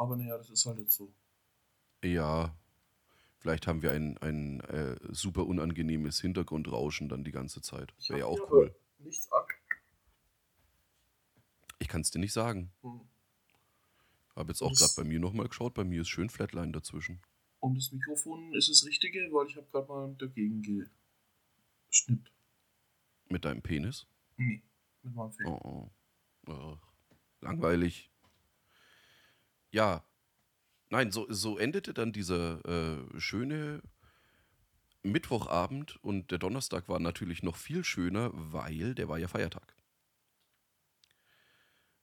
[0.00, 1.12] Aber naja, das ist halt jetzt so.
[2.02, 2.56] Ja,
[3.36, 7.92] vielleicht haben wir ein, ein äh, super unangenehmes Hintergrundrauschen dann die ganze Zeit.
[8.08, 8.74] Wäre ja auch cool.
[8.98, 9.44] Nichts an.
[11.78, 12.72] Ich kann es dir nicht sagen.
[12.80, 13.02] Hm.
[14.34, 15.74] Habe jetzt auch gerade bei mir nochmal geschaut.
[15.74, 17.20] Bei mir ist schön Flatline dazwischen.
[17.58, 20.88] Und das Mikrofon ist das Richtige, weil ich habe gerade mal dagegen
[21.90, 22.32] geschnippt.
[23.28, 24.06] Mit deinem Penis?
[24.38, 24.62] Nee,
[25.02, 25.62] mit meinem Finger.
[25.62, 25.90] Oh,
[26.46, 26.50] oh.
[26.52, 26.78] Ach,
[27.42, 28.10] langweilig.
[29.70, 30.04] Ja.
[30.88, 33.82] Nein, so, so endete dann dieser äh, schöne
[35.02, 39.76] Mittwochabend und der Donnerstag war natürlich noch viel schöner, weil der war ja Feiertag.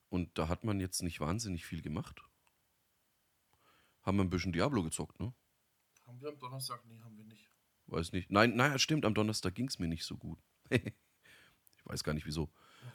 [0.10, 2.22] Und da hat man jetzt nicht wahnsinnig viel gemacht.
[4.04, 5.34] Haben wir ein bisschen Diablo gezockt, ne?
[6.06, 6.86] Haben wir am Donnerstag?
[6.86, 7.50] Nee, haben wir nicht.
[7.88, 8.32] Weiß nicht.
[8.32, 10.40] Nein, naja, stimmt, am Donnerstag ging es mir nicht so gut.
[10.70, 10.94] ich
[11.84, 12.50] weiß gar nicht wieso.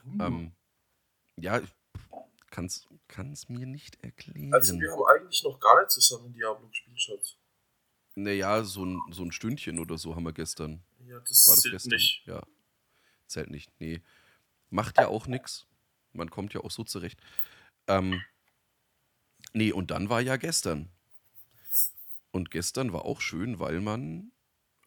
[0.04, 0.20] Warum?
[0.40, 0.52] Ähm,
[1.36, 1.70] ja, ich
[2.52, 4.54] kann's, kann's mir nicht erklären.
[4.54, 7.36] also wir haben eigentlich noch gar nicht zusammen Diablo gespielt, Schatz.
[8.14, 10.84] naja, so ein, so ein Stündchen oder so haben wir gestern.
[11.00, 11.90] Ja, das, War das zählt gestern?
[11.94, 12.22] nicht.
[12.26, 12.42] Ja.
[13.26, 13.72] Zählt nicht.
[13.80, 14.02] Nee.
[14.70, 15.66] Macht ja auch nichts.
[16.12, 17.20] Man kommt ja auch so zurecht.
[17.88, 18.22] Ähm,
[19.52, 20.90] nee, und dann war ja gestern.
[22.30, 24.30] Und gestern war auch schön, weil man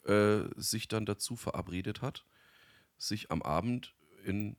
[0.04, 2.26] äh, sich dann dazu verabredet hat,
[2.98, 4.56] sich am Abend in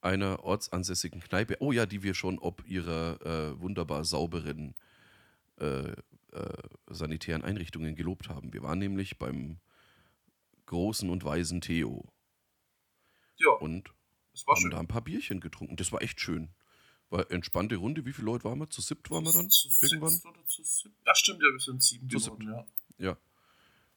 [0.00, 4.74] einer ortsansässigen Kneipe, oh ja, die wir schon ob ihrer äh, wunderbar sauberen
[5.58, 5.92] äh,
[6.32, 8.52] äh, sanitären Einrichtungen gelobt haben.
[8.52, 9.58] Wir waren nämlich beim
[10.66, 12.04] großen und weisen Theo
[13.36, 13.92] Ja, und
[14.32, 14.70] das war haben schön.
[14.70, 15.76] da ein paar Bierchen getrunken.
[15.76, 16.50] Das war echt schön.
[17.10, 18.04] War entspannte Runde.
[18.04, 18.68] Wie viele Leute waren wir?
[18.68, 19.48] Zu siebt waren wir dann?
[19.48, 20.20] Zu irgendwann?
[20.30, 20.94] oder zu sieben?
[21.06, 22.66] Ja, stimmt, ja, wir sind sieben Zu geworden,
[22.98, 23.08] ja.
[23.08, 23.16] Ja.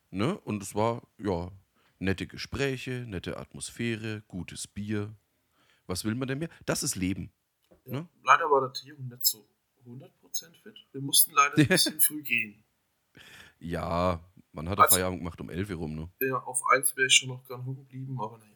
[0.10, 0.38] Ne?
[0.40, 1.52] Und es war, ja,
[2.00, 5.14] nette Gespräche, nette Atmosphäre, gutes Bier.
[5.88, 6.50] Was will man denn mehr?
[6.66, 7.32] Das ist Leben.
[7.86, 8.02] ja.
[8.02, 8.08] Ne?
[8.24, 9.48] Leider war der Theo nicht so
[9.86, 10.10] 100%
[10.64, 10.76] fit.
[10.92, 12.64] Wir mussten leider ein bisschen früh gehen.
[13.60, 14.20] Ja,
[14.54, 16.10] man hat Also- Feierabend gemacht um 11 Uhr rum, ne?
[16.20, 18.52] Ja, auf eins wäre ich schon noch gern geblieben, aber naja.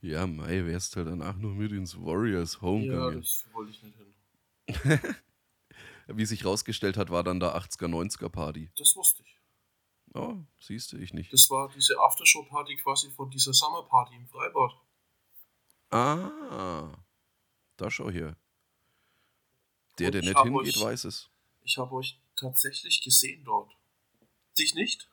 [0.00, 3.20] Ja, Mai, wärst halt danach noch mit ins Warriors Home Ja, gegangen.
[3.22, 4.14] das wollte ich nicht hin.
[6.08, 8.70] Wie sich rausgestellt hat, war dann da 80er, 90er Party.
[8.76, 9.40] Das wusste ich.
[10.12, 11.32] Oh, siehst du, ich nicht.
[11.32, 14.72] Das war diese Aftershow-Party quasi von dieser Summer-Party im Freibad.
[15.98, 16.90] Ah,
[17.76, 18.36] da schau hier.
[19.98, 21.30] Der, Und der ich nicht hingeht, euch- weiß es.
[21.62, 23.70] Ich habe euch tatsächlich gesehen dort.
[24.58, 25.08] Dich nicht,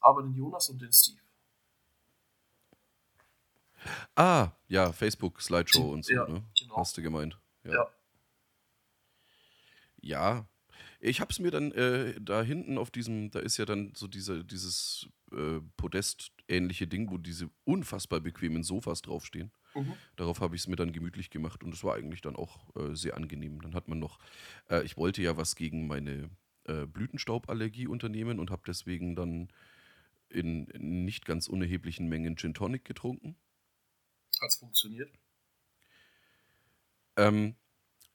[0.00, 1.20] aber den Jonas und den Steve.
[4.14, 6.42] Ah, ja, Facebook-Slideshow und so, Ja, ne?
[6.58, 6.76] genau.
[6.76, 7.38] Hast du gemeint.
[7.64, 7.86] Ja.
[10.00, 10.46] Ja,
[11.00, 14.44] ich hab's mir dann äh, da hinten auf diesem, da ist ja dann so diese,
[14.44, 19.52] dieses äh, Podest-ähnliche Ding, wo diese unfassbar bequemen Sofas draufstehen.
[19.74, 19.96] Mhm.
[20.16, 22.94] Darauf habe ich es mir dann gemütlich gemacht und es war eigentlich dann auch äh,
[22.94, 23.60] sehr angenehm.
[23.62, 24.18] Dann hat man noch,
[24.70, 26.30] äh, ich wollte ja was gegen meine
[26.64, 29.48] äh, Blütenstauballergie unternehmen und habe deswegen dann
[30.28, 30.64] in
[31.04, 33.36] nicht ganz unerheblichen Mengen Gin Tonic getrunken.
[34.40, 35.10] Hat's funktioniert?
[37.16, 37.56] Ähm,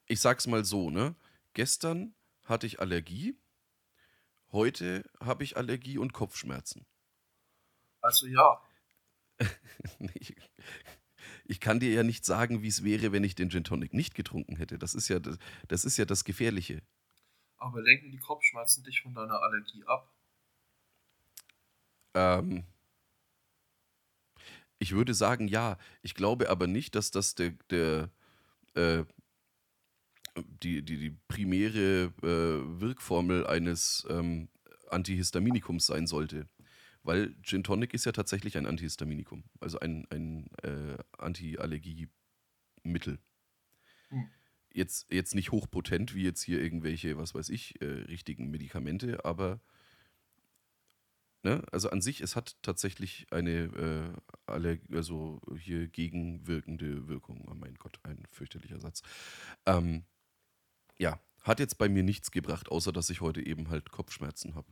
[0.08, 1.16] ich sag's mal so, ne?
[1.54, 3.36] Gestern hatte ich Allergie,
[4.52, 6.86] heute habe ich Allergie und Kopfschmerzen.
[8.02, 8.62] Also ja,
[10.14, 10.36] Ich,
[11.48, 14.16] ich kann dir ja nicht sagen, wie es wäre, wenn ich den Gin Tonic nicht
[14.16, 14.78] getrunken hätte.
[14.78, 16.82] Das ist ja das, das, ist ja das Gefährliche.
[17.58, 20.12] aber lenken die Kopfschmerzen dich von deiner Allergie ab?
[22.14, 22.64] Ähm,
[24.80, 25.78] ich würde sagen, ja.
[26.02, 28.10] Ich glaube aber nicht, dass das der, der
[28.76, 29.04] äh,
[30.64, 34.50] die, die, die primäre äh, Wirkformel eines ähm,
[34.90, 36.48] Antihistaminikums sein sollte.
[37.08, 43.20] Weil Gin Tonic ist ja tatsächlich ein Antihistaminikum, also ein, ein äh, Anti-Allergie-Mittel.
[44.10, 44.30] Hm.
[44.74, 49.62] Jetzt, jetzt nicht hochpotent wie jetzt hier irgendwelche, was weiß ich, äh, richtigen Medikamente, aber
[51.44, 51.64] Ne?
[51.72, 54.14] Also an sich, es hat tatsächlich eine äh,
[54.48, 57.48] alle, also hier gegenwirkende Wirkung.
[57.50, 59.02] Oh mein Gott, ein fürchterlicher Satz.
[59.66, 60.04] Ähm,
[60.98, 64.68] ja, hat jetzt bei mir nichts gebracht, außer dass ich heute eben halt Kopfschmerzen habe.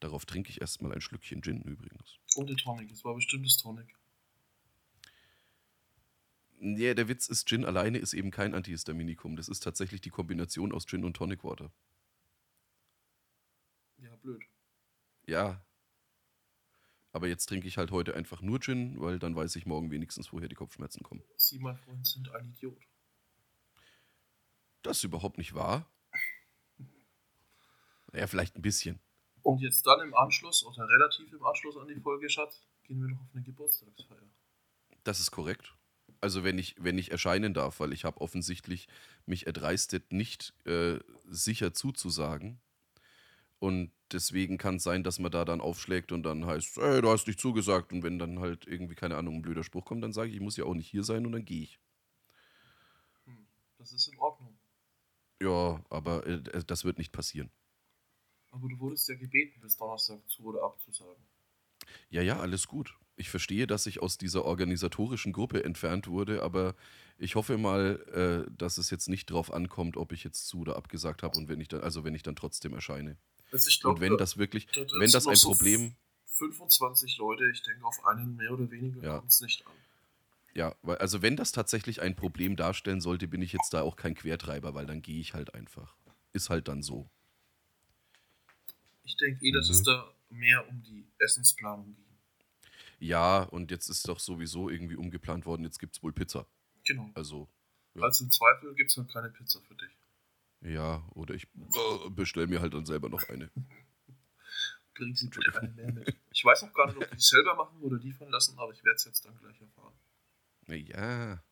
[0.00, 2.18] Darauf trinke ich erstmal ein Schlückchen Gin übrigens.
[2.34, 3.94] Ohne Tonic, es war bestimmt das Tonic.
[6.58, 9.36] Ja, der Witz ist, Gin alleine ist eben kein Antihistaminikum.
[9.36, 11.70] Das ist tatsächlich die Kombination aus Gin und Tonic Water.
[13.98, 14.42] Ja, blöd.
[15.26, 15.64] Ja.
[17.12, 20.32] Aber jetzt trinke ich halt heute einfach nur Gin, weil dann weiß ich morgen wenigstens,
[20.32, 21.22] woher die Kopfschmerzen kommen.
[21.36, 22.80] Sie, mein Freund, sind ein Idiot.
[24.82, 25.90] Das ist überhaupt nicht wahr.
[28.12, 28.98] Ja, vielleicht ein bisschen.
[29.42, 33.08] Und jetzt dann im Anschluss, oder relativ im Anschluss an die Folge, Schatz, gehen wir
[33.08, 34.18] noch auf eine Geburtstagsfeier.
[35.04, 35.74] Das ist korrekt.
[36.20, 38.88] Also wenn ich, wenn ich erscheinen darf, weil ich habe offensichtlich
[39.24, 42.60] mich erdreistet, nicht äh, sicher zuzusagen.
[43.58, 47.10] Und deswegen kann es sein, dass man da dann aufschlägt und dann heißt, ey, du
[47.10, 47.92] hast nicht zugesagt.
[47.92, 50.40] Und wenn dann halt irgendwie, keine Ahnung, ein blöder Spruch kommt, dann sage ich, ich
[50.40, 51.78] muss ja auch nicht hier sein und dann gehe ich.
[53.24, 53.46] Hm,
[53.78, 54.58] das ist in Ordnung.
[55.42, 57.50] Ja, aber äh, das wird nicht passieren.
[58.50, 61.22] Aber du wurdest ja gebeten, bis Donnerstag zu oder abzusagen.
[62.10, 62.94] Ja, ja, alles gut.
[63.16, 66.74] Ich verstehe, dass ich aus dieser organisatorischen Gruppe entfernt wurde, aber
[67.18, 70.76] ich hoffe mal, äh, dass es jetzt nicht drauf ankommt, ob ich jetzt zu oder
[70.76, 73.16] abgesagt habe und wenn ich dann, also wenn ich dann trotzdem erscheine.
[73.52, 75.94] Also glaub, und wenn da- das wirklich, da wenn das ein noch so Problem,
[76.26, 79.18] 25 Leute, ich denke, auf einen mehr oder weniger Ja.
[79.18, 79.72] kommt es nicht an.
[80.54, 83.96] ja, weil, also wenn das tatsächlich ein Problem darstellen sollte, bin ich jetzt da auch
[83.96, 85.96] kein Quertreiber, weil dann gehe ich halt einfach.
[86.32, 87.10] Ist halt dann so.
[89.10, 89.74] Ich denke eh, dass Mhm.
[89.74, 92.04] es da mehr um die Essensplanung ging.
[93.00, 96.46] Ja, und jetzt ist doch sowieso irgendwie umgeplant worden, jetzt gibt es wohl Pizza.
[96.84, 97.10] Genau.
[97.14, 97.48] Also,
[97.94, 98.02] Ja.
[98.02, 99.90] Also im Zweifel gibt es dann keine Pizza für dich.
[100.60, 103.50] ja, oder ich äh, bestelle mir halt dann selber noch eine.
[104.94, 106.16] Bring sie bitte eine mehr mit.
[106.30, 108.84] Ich weiß auch gar nicht, ob die es selber machen oder liefern lassen, aber ich
[108.84, 109.94] werde es jetzt dann gleich erfahren.
[110.68, 111.42] Ja,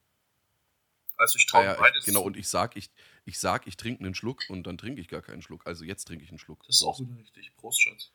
[1.18, 2.90] Also ich Ah traue ja, beides ich, genau, und ich sag, ich,
[3.24, 5.66] ich sag, ich trinke einen Schluck und dann trinke ich gar keinen Schluck.
[5.66, 6.64] Also jetzt trinke ich einen Schluck.
[6.66, 7.54] Das ist auch wieder richtig.
[7.56, 8.12] Prost, Schatz.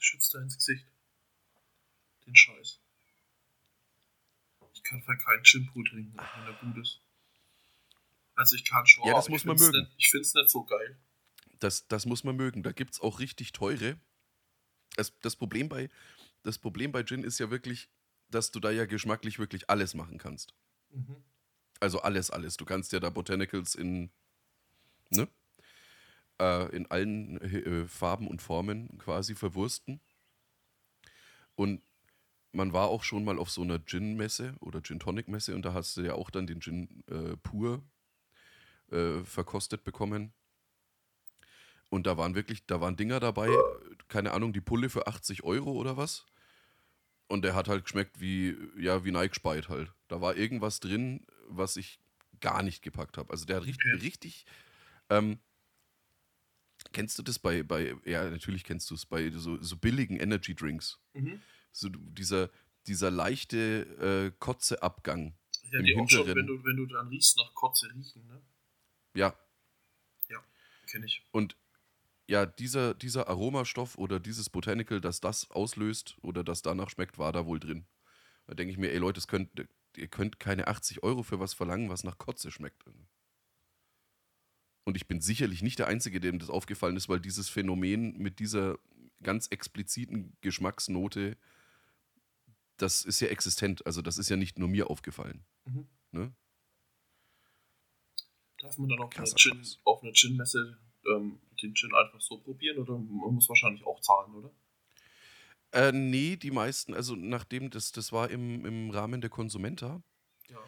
[0.00, 0.86] Schützt da ins Gesicht.
[2.26, 2.78] Den Scheiß.
[4.74, 7.00] Ich kann für keinen Chimpoo trinken, wenn der gut ist.
[8.36, 9.04] Also ich kann schon.
[9.06, 9.80] Ja, das muss ich man mögen.
[9.80, 10.96] Nicht, ich finde es nicht so geil.
[11.58, 12.62] Das, das muss man mögen.
[12.62, 13.98] Da gibt es auch richtig teure.
[14.96, 15.88] Das, das, Problem bei,
[16.42, 17.88] das Problem bei Gin ist ja wirklich,
[18.30, 20.54] dass du da ja geschmacklich wirklich alles machen kannst.
[20.90, 21.24] Mhm.
[21.80, 22.56] Also alles, alles.
[22.56, 24.10] Du kannst ja da Botanicals in,
[25.10, 25.28] ne?
[26.40, 30.00] Äh, in allen äh, Farben und Formen quasi verwursten.
[31.54, 31.82] Und
[32.52, 36.02] man war auch schon mal auf so einer Gin-Messe oder Gin-Tonic-Messe und da hast du
[36.02, 37.82] ja auch dann den Gin äh, pur
[38.90, 40.32] äh, verkostet bekommen.
[41.90, 43.48] Und da waren wirklich, da waren Dinger dabei,
[44.08, 46.26] keine Ahnung, die Pulle für 80 Euro oder was.
[47.28, 49.92] Und der hat halt geschmeckt wie, ja, wie Nike Speit halt.
[50.08, 52.00] Da war irgendwas drin, was ich
[52.40, 53.30] gar nicht gepackt habe.
[53.30, 54.02] Also der hat richtig, Okay.
[54.02, 54.46] richtig
[55.10, 55.38] ähm,
[56.92, 60.54] kennst du das bei, bei, ja, natürlich kennst du es, bei so, so billigen Energy
[60.54, 61.00] Drinks.
[61.14, 61.42] Mhm.
[61.72, 62.50] So dieser,
[62.86, 65.34] dieser leichte äh, Kotzeabgang.
[65.70, 66.36] Ja, Im die auch schon, Hinteren.
[66.36, 68.40] wenn du, wenn du dann riechst, nach Kotze riechen, ne?
[69.14, 69.36] Ja,
[70.88, 71.22] Kenn ich.
[71.30, 71.56] Und
[72.26, 77.32] ja, dieser, dieser Aromastoff oder dieses Botanical, das das auslöst oder das danach schmeckt, war
[77.32, 77.86] da wohl drin.
[78.46, 79.50] Da denke ich mir, ey Leute, es könnt,
[79.98, 82.84] ihr könnt keine 80 Euro für was verlangen, was nach Kotze schmeckt.
[84.84, 88.38] Und ich bin sicherlich nicht der Einzige, dem das aufgefallen ist, weil dieses Phänomen mit
[88.38, 88.78] dieser
[89.22, 91.36] ganz expliziten Geschmacksnote,
[92.76, 93.84] das ist ja existent.
[93.86, 95.44] Also das ist ja nicht nur mir aufgefallen.
[95.66, 95.88] Mhm.
[96.12, 96.34] Ne?
[98.58, 99.80] Darf man dann auf Krasser Scheiß.
[99.84, 104.34] auf einer Gin-Messe ähm, den Gin einfach so probieren oder man muss wahrscheinlich auch zahlen,
[104.34, 104.50] oder?
[105.72, 110.02] Äh, nee, die meisten, also nachdem das, das war im, im Rahmen der Konsumenta
[110.50, 110.58] Ja.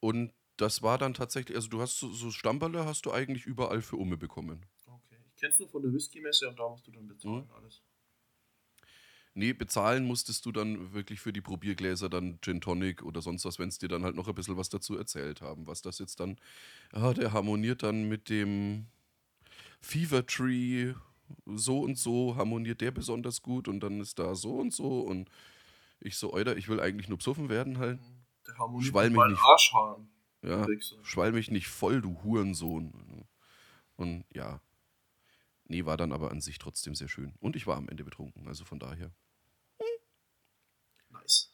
[0.00, 3.80] und das war dann tatsächlich, also du hast so, so Stamperle hast du eigentlich überall
[3.80, 4.66] für Umme bekommen.
[4.86, 5.16] Okay.
[5.34, 7.50] Ich kenn's nur von der Whisky-Messe und da musst du dann bezahlen Mhm.
[7.54, 7.82] alles.
[9.34, 13.60] Nee, bezahlen musstest du dann wirklich für die Probiergläser dann Gin Tonic oder sonst was,
[13.60, 16.18] wenn es dir dann halt noch ein bisschen was dazu erzählt haben, was das jetzt
[16.18, 16.38] dann,
[16.90, 18.86] ah, der harmoniert dann mit dem
[19.80, 20.94] Fever Tree
[21.46, 25.30] so und so, harmoniert der besonders gut und dann ist da so und so und
[26.00, 28.00] ich so, Euer, ich will eigentlich nur besoffen werden halt.
[28.46, 29.42] Der harmoniert Schwall mich nicht.
[29.42, 30.08] Arschhaaren.
[30.42, 30.66] Ja,
[31.02, 33.26] schwall mich nicht voll, du Hurensohn.
[33.96, 34.60] Und ja,
[35.64, 37.34] nee, war dann aber an sich trotzdem sehr schön.
[37.40, 39.10] Und ich war am Ende betrunken, also von daher.
[41.10, 41.50] Nice.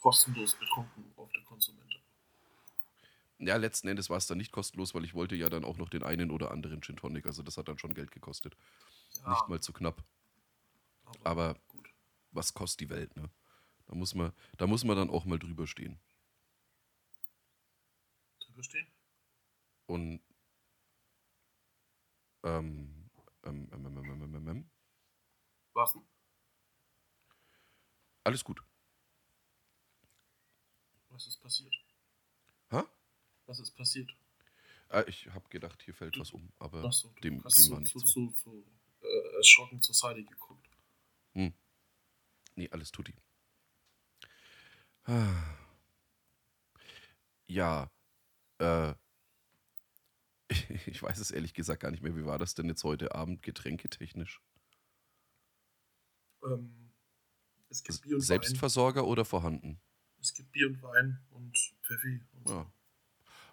[0.00, 1.40] Kostenlos betrunken auf der.
[3.40, 5.88] Ja, letzten Endes war es dann nicht kostenlos, weil ich wollte ja dann auch noch
[5.88, 7.24] den einen oder anderen Gin Tonic.
[7.24, 8.54] Also das hat dann schon Geld gekostet.
[9.22, 9.30] Ja.
[9.30, 10.04] Nicht mal zu knapp.
[11.04, 11.88] Aber, Aber gut.
[12.32, 13.30] was kostet die Welt, ne?
[13.86, 15.98] Da muss man, da muss man dann auch mal drüber stehen.
[18.40, 18.86] Drüber stehen?
[19.86, 20.20] Und
[22.42, 23.10] ähm,
[23.42, 24.48] ähm, ähm, ähm, ähm, ähm, ähm.
[24.48, 24.70] ähm.
[25.72, 25.96] Was?
[28.24, 28.62] Alles gut.
[31.08, 31.74] Was ist passiert?
[32.70, 32.82] Hä?
[33.50, 34.14] Was ist passiert?
[34.90, 36.88] Ah, ich habe gedacht, hier fällt was um, aber du
[37.20, 38.06] dem, dem so, war nicht zu, so.
[38.06, 38.64] zu, zu
[39.02, 40.68] äh, erschrocken zur Seite geguckt.
[42.60, 43.14] Nee, alles tutti.
[45.04, 45.56] Ah.
[47.46, 47.90] Ja,
[48.58, 48.94] äh,
[50.86, 52.14] ich weiß es ehrlich gesagt gar nicht mehr.
[52.14, 54.40] Wie war das denn jetzt heute Abend getränketechnisch?
[56.44, 56.92] Ähm,
[57.68, 58.26] es gibt Bier und Wein.
[58.26, 59.80] Selbstversorger oder vorhanden?
[60.20, 62.20] Es gibt Bier und Wein und Pfeffi.
[62.34, 62.72] Und, so.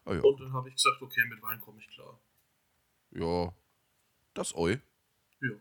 [0.07, 0.21] Ah ja.
[0.21, 2.17] und dann habe ich gesagt, okay, mit Wein komme ich klar.
[3.11, 3.53] Ja.
[4.33, 4.77] Das Eu.
[5.41, 5.51] Ja.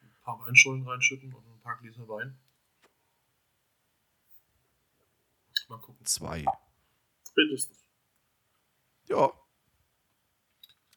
[0.00, 2.38] Ein paar Weinschollen reinschütten und ein paar Gläser Wein.
[5.68, 6.04] Mal gucken.
[6.06, 6.46] Zwei.
[7.36, 7.84] Mindestens.
[9.06, 9.32] Ja.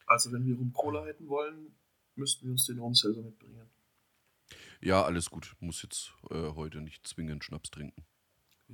[0.06, 1.76] Also wenn wir Rum Cola hätten wollen,
[2.14, 3.68] müssten wir uns den Rum selber mitbringen.
[4.80, 5.54] Ja, alles gut.
[5.60, 8.04] Muss jetzt äh, heute nicht zwingend Schnaps trinken.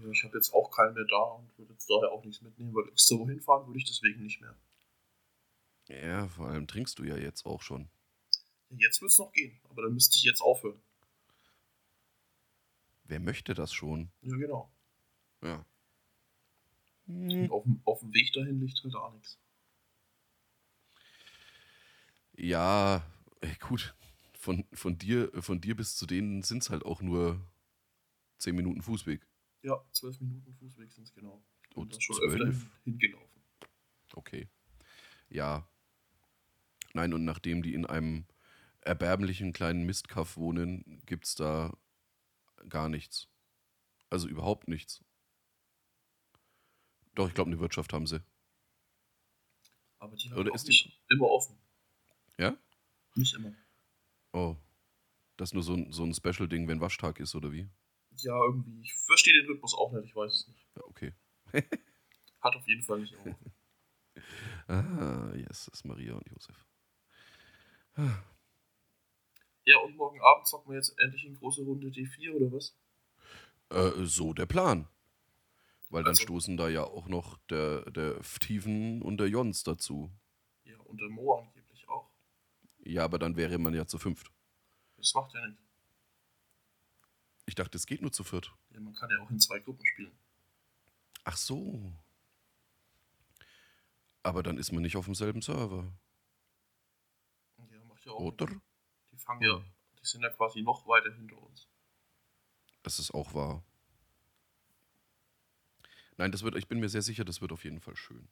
[0.03, 2.75] Ja, ich habe jetzt auch keinen mehr da und würde jetzt daher auch nichts mitnehmen,
[2.75, 4.55] weil extra wohin fahren würde ich deswegen nicht mehr.
[5.89, 7.89] Ja, vor allem trinkst du ja jetzt auch schon.
[8.71, 10.81] Jetzt wird es noch gehen, aber dann müsste ich jetzt aufhören.
[13.05, 14.11] Wer möchte das schon?
[14.23, 14.71] Ja, genau.
[15.43, 15.65] Ja.
[17.07, 19.37] Und auf, dem- auf dem Weg dahin liegt halt auch nichts.
[22.37, 23.05] Ja,
[23.41, 23.95] ey, gut.
[24.39, 27.41] Von, von, dir, von dir bis zu denen sind es halt auch nur
[28.39, 29.21] 10 Minuten Fußweg.
[29.63, 31.43] Ja, zwölf Minuten Fußweg sind es genau.
[31.75, 32.67] Und da schon zwölf?
[32.85, 33.43] hingelaufen.
[34.15, 34.49] Okay.
[35.29, 35.69] Ja.
[36.95, 38.27] Nein, und nachdem die in einem
[38.81, 41.77] erbärmlichen kleinen Mistkaff wohnen, gibt es da
[42.69, 43.29] gar nichts.
[44.09, 45.05] Also überhaupt nichts.
[47.15, 48.23] Doch, ich glaube, eine Wirtschaft haben sie.
[49.99, 51.57] Aber die haben Oder ist die- immer offen.
[52.39, 52.57] Ja?
[53.15, 53.53] Nicht immer.
[54.33, 54.57] Oh.
[55.37, 57.69] Das ist nur so ein, so ein Special-Ding, wenn Waschtag ist, oder wie?
[58.23, 58.81] Ja, irgendwie.
[58.83, 60.67] Ich verstehe den Rhythmus auch nicht, ich weiß es nicht.
[60.77, 61.13] Ja, okay.
[62.41, 63.35] Hat auf jeden Fall nicht offen.
[64.69, 66.67] Ah, yes, das ist Maria und Josef.
[69.65, 72.77] Ja, und morgen Abend zocken wir jetzt endlich in große Runde D4 oder was?
[73.71, 74.89] Äh, so der Plan.
[75.89, 80.11] Weil dann Also- stoßen da ja auch noch der, der Steven und der Jons dazu.
[80.65, 82.11] Ja, und der Mo angeblich auch.
[82.85, 84.31] Ja, aber dann wäre man ja zu fünft.
[84.97, 85.59] Das macht ja nicht.
[87.51, 88.55] Ich dachte, es geht nur zu viert.
[88.73, 90.17] Ja, man kann ja auch in zwei Gruppen spielen.
[91.25, 91.93] Ach so.
[94.23, 95.93] Aber dann ist man nicht auf demselben Server,
[97.59, 98.21] Ja, macht ja auch.
[98.21, 98.47] oder?
[99.11, 99.59] Die fangen ja,
[100.01, 101.67] die sind ja quasi noch weiter hinter uns.
[102.85, 103.65] Das ist auch wahr.
[106.19, 108.29] Nein, das wird, ich bin mir sehr sicher, das wird auf jeden Fall schön.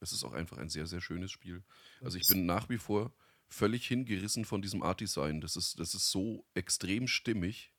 [0.00, 1.62] Es ist auch einfach ein sehr, sehr schönes Spiel.
[2.00, 3.12] Also ich bin nach wie vor
[3.46, 5.42] völlig hingerissen von diesem Art-Design.
[5.42, 7.71] Das ist, das ist so extrem stimmig.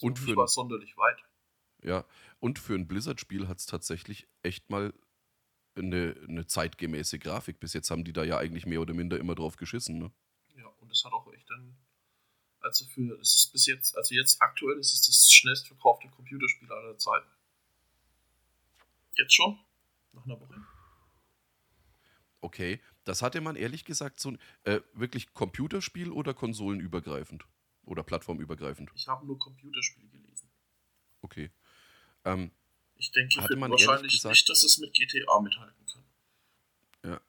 [0.00, 1.22] Und für nicht sonderlich weit.
[1.82, 2.04] Ja,
[2.38, 4.92] und für ein Blizzard-Spiel hat es tatsächlich echt mal
[5.74, 7.60] eine, eine zeitgemäße Grafik.
[7.60, 9.98] Bis jetzt haben die da ja eigentlich mehr oder minder immer drauf geschissen.
[9.98, 10.10] Ne?
[10.56, 11.76] Ja, und das hat auch echt dann.
[12.60, 16.70] Also für, es ist bis jetzt, also jetzt aktuell ist es das schnellst verkaufte Computerspiel
[16.70, 17.28] aller Zeiten.
[19.16, 19.58] Jetzt schon?
[20.12, 20.54] Nach einer Woche?
[22.42, 27.44] Okay, das hatte man ehrlich gesagt so ein äh, wirklich Computerspiel oder konsolenübergreifend?
[27.90, 28.88] Oder plattformübergreifend?
[28.94, 30.48] Ich habe nur Computerspiele gelesen.
[31.22, 31.50] Okay.
[32.24, 32.52] Ähm,
[32.96, 37.20] Ich denke Hatte man wahrscheinlich gesagt- nicht, dass es mit GTA mithalten kann.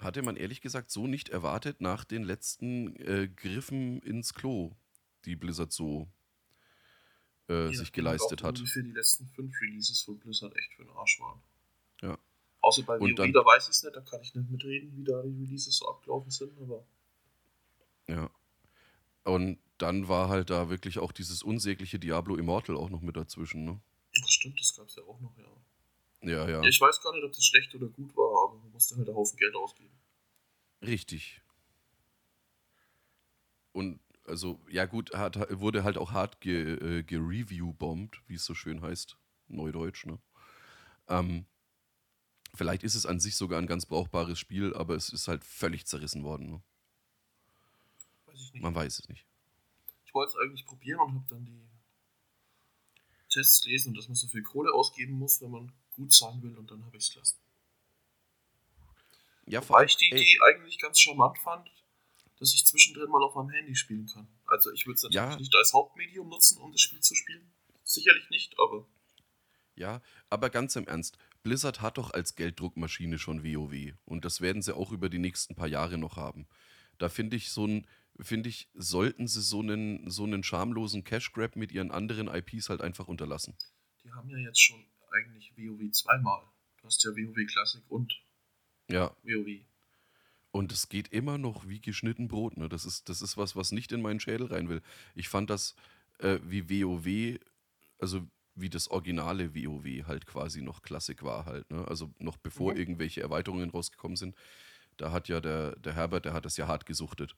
[0.00, 4.74] hatte man ehrlich gesagt so nicht erwartet nach den letzten äh, Griffen ins Klo,
[5.26, 6.08] die Blizzard so
[7.50, 8.58] äh, Ja, sich geleistet hat.
[8.58, 11.42] Wie für die letzten fünf Releases von Blizzard echt für den Arsch waren.
[12.00, 12.18] Ja.
[12.62, 15.04] Außer bei WoW, dann- da weiß ich es nicht, da kann ich nicht mitreden, wie
[15.04, 16.82] da die Releases so abgelaufen sind, aber
[18.08, 18.30] Ja.
[19.24, 23.64] Und dann war halt da wirklich auch dieses unsägliche Diablo Immortal auch noch mit dazwischen,
[23.64, 23.80] ne?
[24.12, 25.44] das stimmt, das gab es ja auch noch, ja.
[26.22, 26.62] Ja, ja.
[26.64, 29.16] Ich weiß gar nicht, ob das schlecht oder gut war, aber man musste halt einen
[29.16, 29.98] Haufen Geld ausgeben.
[30.82, 31.40] Richtig.
[33.72, 38.54] Und also, ja gut, hat, wurde halt auch hart ge, äh, gereview-bombt, wie es so
[38.54, 39.16] schön heißt,
[39.48, 40.18] Neudeutsch, ne?
[41.08, 41.46] Ähm,
[42.54, 45.86] vielleicht ist es an sich sogar ein ganz brauchbares Spiel, aber es ist halt völlig
[45.86, 46.62] zerrissen worden, ne?
[48.52, 48.62] Nicht.
[48.62, 49.26] Man weiß es nicht.
[50.06, 51.68] Ich wollte es eigentlich probieren und habe dann die
[53.28, 56.56] Tests gelesen und dass man so viel Kohle ausgeben muss, wenn man gut sein will
[56.56, 57.38] und dann habe ich es gelassen.
[59.46, 61.70] Ja, Wobei ich die Idee eigentlich ganz charmant fand,
[62.38, 64.28] dass ich zwischendrin mal auf meinem Handy spielen kann.
[64.46, 65.36] Also ich würde es natürlich Ja.
[65.36, 67.52] nicht als Hauptmedium nutzen, um das Spiel zu spielen.
[67.84, 68.86] Sicherlich nicht, aber
[69.74, 74.62] Ja, aber ganz im Ernst, Blizzard hat doch als Gelddruckmaschine schon WoW und das werden
[74.62, 76.46] sie auch über die nächsten paar Jahre noch haben.
[76.98, 77.86] Da finde ich so ein,
[78.18, 82.68] finde ich, sollten sie so einen, so einen schamlosen Cash Grab mit ihren anderen IPs
[82.68, 83.56] halt einfach unterlassen.
[84.04, 86.42] die haben ja jetzt schon eigentlich WoW zweimal.
[86.80, 88.14] Du hast ja WoW Classic und
[88.88, 89.60] Ja, WoW.
[90.52, 92.68] und es geht immer noch wie geschnitten Brot, ne?
[92.68, 94.82] Das ist, das ist was, was nicht in meinen Schädel rein will.
[95.14, 95.74] Ich fand das
[96.18, 97.38] äh, wie WoW,
[97.98, 101.86] also wie das originale WoW halt quasi noch Klassik war halt, ne?
[101.88, 102.78] Also noch bevor Mhm.
[102.80, 104.34] irgendwelche Erweiterungen rausgekommen sind.
[104.96, 107.36] Da hat ja der, der Herbert, der hat das ja hart gesuchtet.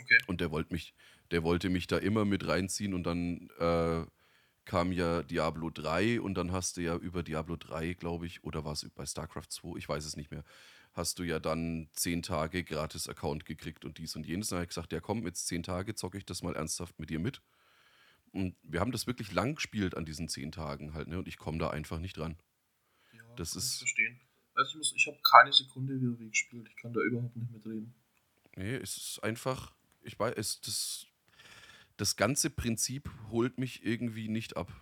[0.00, 0.18] Okay.
[0.26, 0.94] Und der wollte mich,
[1.30, 4.04] der wollte mich da immer mit reinziehen und dann äh,
[4.64, 8.64] kam ja Diablo 3 und dann hast du ja über Diablo 3, glaube ich, oder
[8.64, 10.44] war es bei StarCraft 2, ich weiß es nicht mehr,
[10.92, 14.48] hast du ja dann zehn Tage gratis Account gekriegt und dies und jenes.
[14.48, 16.98] Und dann habe ich gesagt, ja komm, jetzt zehn Tage zocke ich das mal ernsthaft
[16.98, 17.40] mit dir mit.
[18.32, 21.18] Und wir haben das wirklich lang gespielt an diesen zehn Tagen halt, ne?
[21.18, 22.36] Und ich komme da einfach nicht ran.
[23.12, 24.20] Ja, Das kann ich ist- verstehen.
[24.54, 26.66] Also ich muss, ich habe keine Sekunde WoW gespielt.
[26.68, 27.94] Ich kann da überhaupt nicht mitreden.
[28.56, 31.06] Nee, es ist einfach, ich weiß, es, das,
[31.96, 34.72] das ganze Prinzip holt mich irgendwie nicht ab.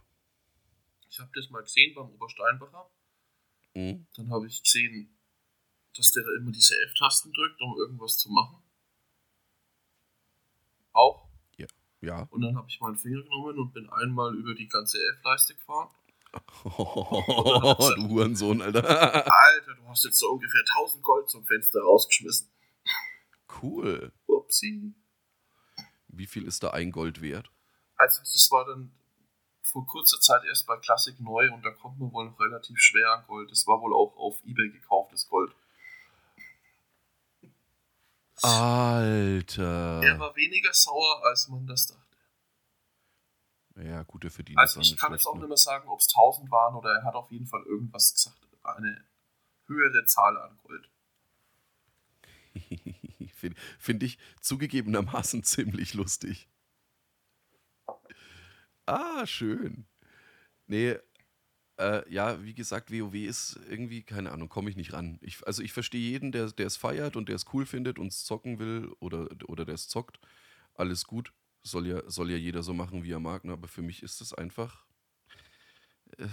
[1.08, 2.90] Ich habe das mal gesehen beim Obersteinbacher.
[3.74, 4.06] Mhm.
[4.14, 5.16] Dann habe ich gesehen,
[5.96, 8.62] dass der da immer diese F-Tasten drückt, um irgendwas zu machen.
[10.92, 11.26] Auch.
[12.00, 12.22] Ja.
[12.30, 15.90] Und dann habe ich meinen Finger genommen und bin einmal über die ganze F-Leiste gefahren.
[16.62, 18.84] du Hurensohn, Alter.
[18.84, 22.48] Alter, du hast jetzt so ungefähr 1000 Gold zum Fenster rausgeschmissen.
[23.62, 24.12] cool.
[24.26, 24.94] Upsi.
[26.16, 27.50] Wie viel ist da ein Gold wert?
[27.96, 28.92] Also das war dann
[29.62, 33.12] vor kurzer Zeit erst bei Classic neu und da kommt man wohl noch relativ schwer
[33.12, 33.50] an Gold.
[33.50, 35.54] Das war wohl auch auf Ebay gekauftes Gold.
[38.42, 39.00] Ah.
[39.00, 40.18] Er Alter.
[40.18, 42.02] war weniger sauer, als man das dachte.
[43.76, 46.50] Ja, gut, der verdient Also ich kann jetzt auch nicht mehr sagen, ob es 1000
[46.50, 48.38] waren oder er hat auf jeden Fall irgendwas gesagt.
[48.62, 49.04] Eine
[49.66, 50.88] höhere Zahl an Gold.
[53.34, 56.48] Finde find ich zugegebenermaßen ziemlich lustig.
[58.86, 59.86] Ah, schön.
[60.66, 60.96] Nee,
[61.78, 65.18] äh, ja, wie gesagt, WoW ist irgendwie, keine Ahnung, komme ich nicht ran.
[65.20, 68.24] Ich, also ich verstehe jeden, der, es feiert und der es cool findet und es
[68.24, 70.18] zocken will oder, oder der es zockt.
[70.74, 71.32] Alles gut.
[71.62, 73.52] Soll ja, soll ja jeder so machen, wie er mag, ne?
[73.52, 74.86] aber für mich ist es einfach.
[76.16, 76.28] Äh,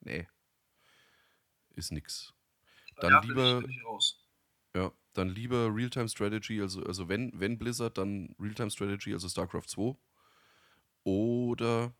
[0.00, 0.28] nee.
[1.74, 2.32] Ist nix.
[2.96, 3.62] Dann ja, lieber,
[4.74, 9.12] ich, ich ja, dann lieber Realtime Strategy, also, also wenn, wenn Blizzard, dann Realtime Strategy,
[9.12, 9.96] also StarCraft 2.
[11.04, 11.94] Oder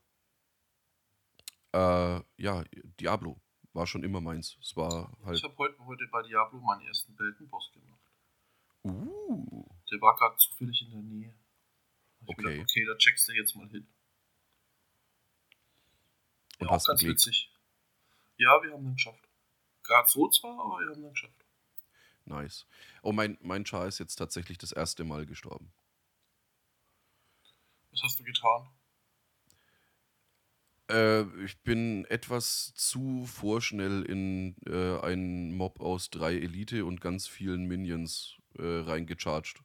[1.72, 2.64] äh, ja,
[3.00, 3.40] Diablo
[3.72, 4.58] war schon immer meins.
[4.60, 5.42] Es war Ich halt.
[5.44, 8.00] habe heute, heute bei Diablo meinen ersten Weltenboss gemacht.
[8.82, 11.34] Uh, Der war gerade zufällig in der Nähe.
[12.22, 12.40] Ich Okay.
[12.40, 12.52] okay.
[12.52, 13.86] Gedacht, okay, da checkst du jetzt mal hin.
[16.58, 17.20] und Ja, auch hast ganz gelegt.
[17.20, 17.52] witzig.
[18.36, 19.28] Ja, wir haben den geschafft.
[19.82, 21.39] Gerade so zwar, aber wir haben den geschafft.
[22.30, 22.64] Nice.
[23.02, 25.72] Oh, mein, mein Char ist jetzt tatsächlich das erste Mal gestorben.
[27.90, 28.68] Was hast du getan?
[30.88, 37.26] Äh, ich bin etwas zu vorschnell in äh, einen Mob aus drei Elite und ganz
[37.26, 39.60] vielen Minions äh, reingecharged.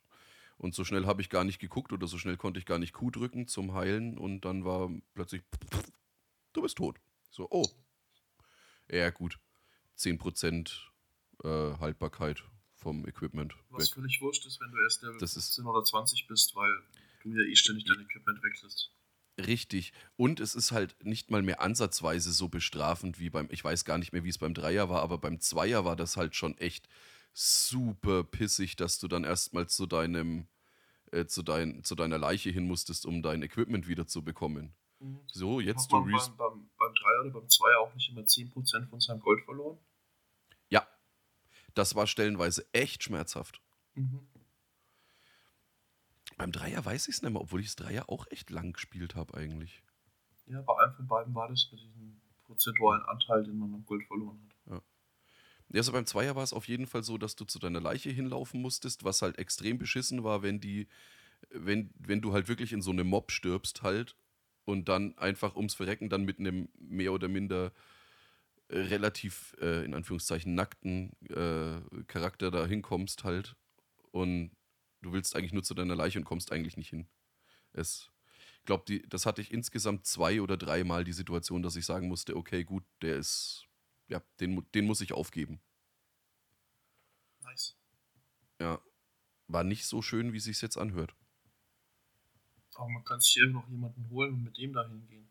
[0.57, 2.93] Und so schnell habe ich gar nicht geguckt oder so schnell konnte ich gar nicht
[2.93, 5.43] Q drücken zum Heilen und dann war plötzlich,
[6.53, 6.99] du bist tot.
[7.29, 7.67] So, oh.
[8.89, 9.39] Ja, gut.
[9.97, 10.71] 10%
[11.43, 12.43] äh, Haltbarkeit
[12.85, 13.95] vom Equipment Was weg.
[13.95, 16.71] völlig wurscht ist, wenn du erst Level Das ist- 15 oder 20 bist, weil
[17.23, 18.91] du ja eh ständig dein Equipment wechselst.
[19.39, 19.91] Richtig.
[20.17, 23.97] Und es ist halt nicht mal mehr ansatzweise so bestrafend wie beim, ich weiß gar
[23.97, 26.87] nicht mehr, wie es beim Dreier war, aber beim Zweier war das halt schon echt
[27.33, 30.47] super pissig, dass du dann erstmal zu deinem,
[31.11, 34.73] äh, zu, dein, zu deiner Leiche hin musstest, um dein Equipment wieder zu bekommen.
[35.27, 39.01] So, jetzt du beim, beim, beim 3 oder beim 2 auch nicht immer 10% von
[39.01, 39.77] seinem Gold verloren?
[41.75, 43.61] Das war stellenweise echt schmerzhaft.
[43.93, 44.27] Mhm.
[46.37, 49.15] Beim Dreier weiß ich es nicht mehr, obwohl ich das Dreier auch echt lang gespielt
[49.15, 49.83] habe eigentlich.
[50.47, 54.03] Ja, bei einem von beiden war das mit diesem prozentualen Anteil, den man am Gold
[54.05, 54.55] verloren hat.
[55.69, 58.09] Ja, also beim Zweier war es auf jeden Fall so, dass du zu deiner Leiche
[58.09, 60.87] hinlaufen musstest, was halt extrem beschissen war, wenn die,
[61.49, 64.15] wenn, wenn du halt wirklich in so einem Mob stirbst halt
[64.65, 67.71] und dann einfach ums Verrecken dann mit einem mehr oder minder
[68.69, 73.55] relativ, äh, in Anführungszeichen, nackten äh, Charakter da hinkommst halt
[74.11, 74.51] und
[75.01, 77.07] du willst eigentlich nur zu deiner Leiche und kommst eigentlich nicht hin.
[77.73, 78.11] Es,
[78.59, 82.35] ich glaube, das hatte ich insgesamt zwei oder dreimal die Situation, dass ich sagen musste,
[82.35, 83.67] okay, gut, der ist,
[84.07, 85.61] ja, den, den muss ich aufgeben.
[87.41, 87.77] Nice.
[88.59, 88.81] Ja,
[89.47, 91.15] war nicht so schön, wie sich's jetzt anhört.
[92.73, 95.29] Aber man kann sich hier noch jemanden holen und mit dem da hingehen.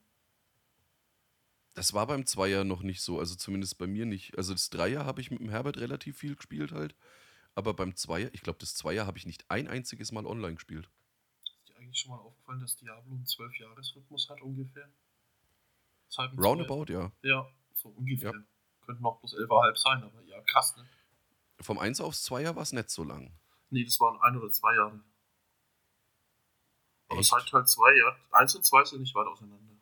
[1.75, 4.39] Das war beim Zweier noch nicht so, also zumindest bei mir nicht.
[4.39, 6.95] Also das Dreier habe ich mit dem Herbert relativ viel gespielt halt,
[7.55, 10.89] aber beim Zweier, ich glaube, das Zweier habe ich nicht ein einziges Mal online gespielt.
[11.43, 14.89] Ist dir eigentlich schon mal aufgefallen, dass Diablo einen 12-Jahres-Rhythmus hat ungefähr?
[16.39, 17.11] Roundabout, ja.
[17.21, 18.33] Zwei- Ja, so ungefähr.
[18.33, 18.39] Ja.
[18.87, 20.87] Könnte noch bloß 11,5 sein, aber ja, krass, ne?
[21.61, 23.33] Vom Eins aufs Zweier war es nicht so lang.
[23.71, 25.01] Nee, das waren ein oder zwei Jahre.
[27.09, 27.31] Aber Echt?
[27.31, 28.17] seit Teil 2, ja.
[28.31, 29.74] Eins und zwei sind nicht weit auseinander.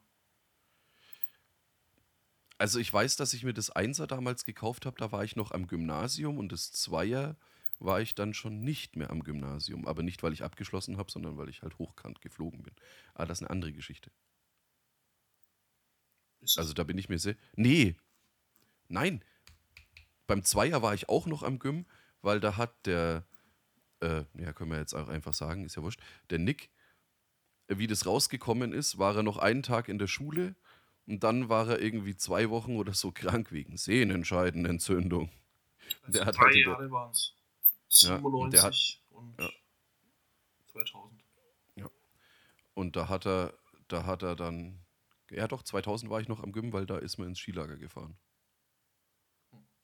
[2.63, 5.51] Also ich weiß, dass ich mir das Einser damals gekauft habe, da war ich noch
[5.51, 7.35] am Gymnasium und das Zweier
[7.81, 9.89] war ich dann schon nicht mehr am Gymnasium.
[9.89, 12.73] Aber nicht, weil ich abgeschlossen habe, sondern weil ich halt hochkant geflogen bin.
[13.15, 14.13] Aber das ist eine andere Geschichte.
[16.57, 17.35] Also da bin ich mir sehr.
[17.57, 17.97] Nee.
[18.87, 19.25] Nein.
[20.29, 21.85] Beim Zweier war ich auch noch am Gym,
[22.21, 23.25] weil da hat der,
[23.99, 26.01] äh, ja, können wir jetzt auch einfach sagen, ist ja wurscht,
[26.31, 26.71] der Nick,
[27.67, 30.55] wie das rausgekommen ist, war er noch einen Tag in der Schule
[31.07, 35.31] und dann war er irgendwie zwei Wochen oder so krank wegen Sehnenscheidenentzündung.
[36.03, 37.35] also der hat drei halt der- Jahre waren es.
[37.91, 39.51] Ja, und der hat- 97 und, ja.
[40.73, 41.23] 2000.
[42.75, 43.53] Und da hat er,
[43.89, 44.81] da hat er dann,
[45.31, 48.17] ja doch, 2000 war ich noch am Gym, weil da ist man ins Skilager gefahren.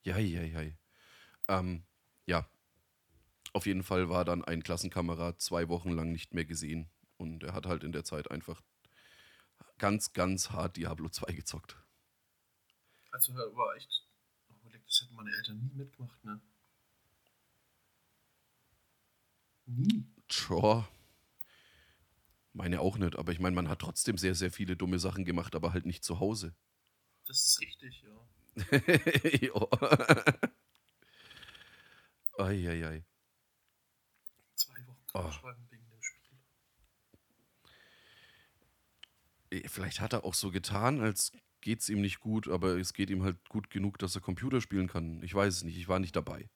[0.05, 0.63] Ja, ja, ja.
[1.49, 1.85] Ähm,
[2.25, 2.49] ja.
[3.53, 6.89] Auf jeden Fall war dann ein Klassenkamerad zwei Wochen lang nicht mehr gesehen.
[7.19, 8.63] Und er hat halt in der Zeit einfach
[9.79, 11.77] ganz, ganz hart Diablo 2 gezockt.
[13.11, 14.07] Also war echt.
[14.61, 16.41] Überlegt, das hätten meine Eltern nie mitgemacht, ne?
[19.67, 20.07] Nie.
[20.29, 20.89] Tja.
[22.53, 25.55] Meine auch nicht, aber ich meine, man hat trotzdem sehr, sehr viele dumme Sachen gemacht,
[25.55, 26.55] aber halt nicht zu Hause.
[27.27, 28.17] Das ist richtig, ja.
[29.47, 29.69] jo.
[32.39, 33.05] Eieiei.
[34.55, 35.29] Zwei Wochen Oh.
[35.31, 36.39] krank wegen dem Spiel.
[37.63, 43.11] Eh, Vielleicht hat er auch so getan, als geht's ihm nicht gut, aber es geht
[43.11, 45.23] ihm halt gut genug, dass er Computer spielen kann.
[45.23, 46.49] Ich weiß es nicht, ich war nicht dabei.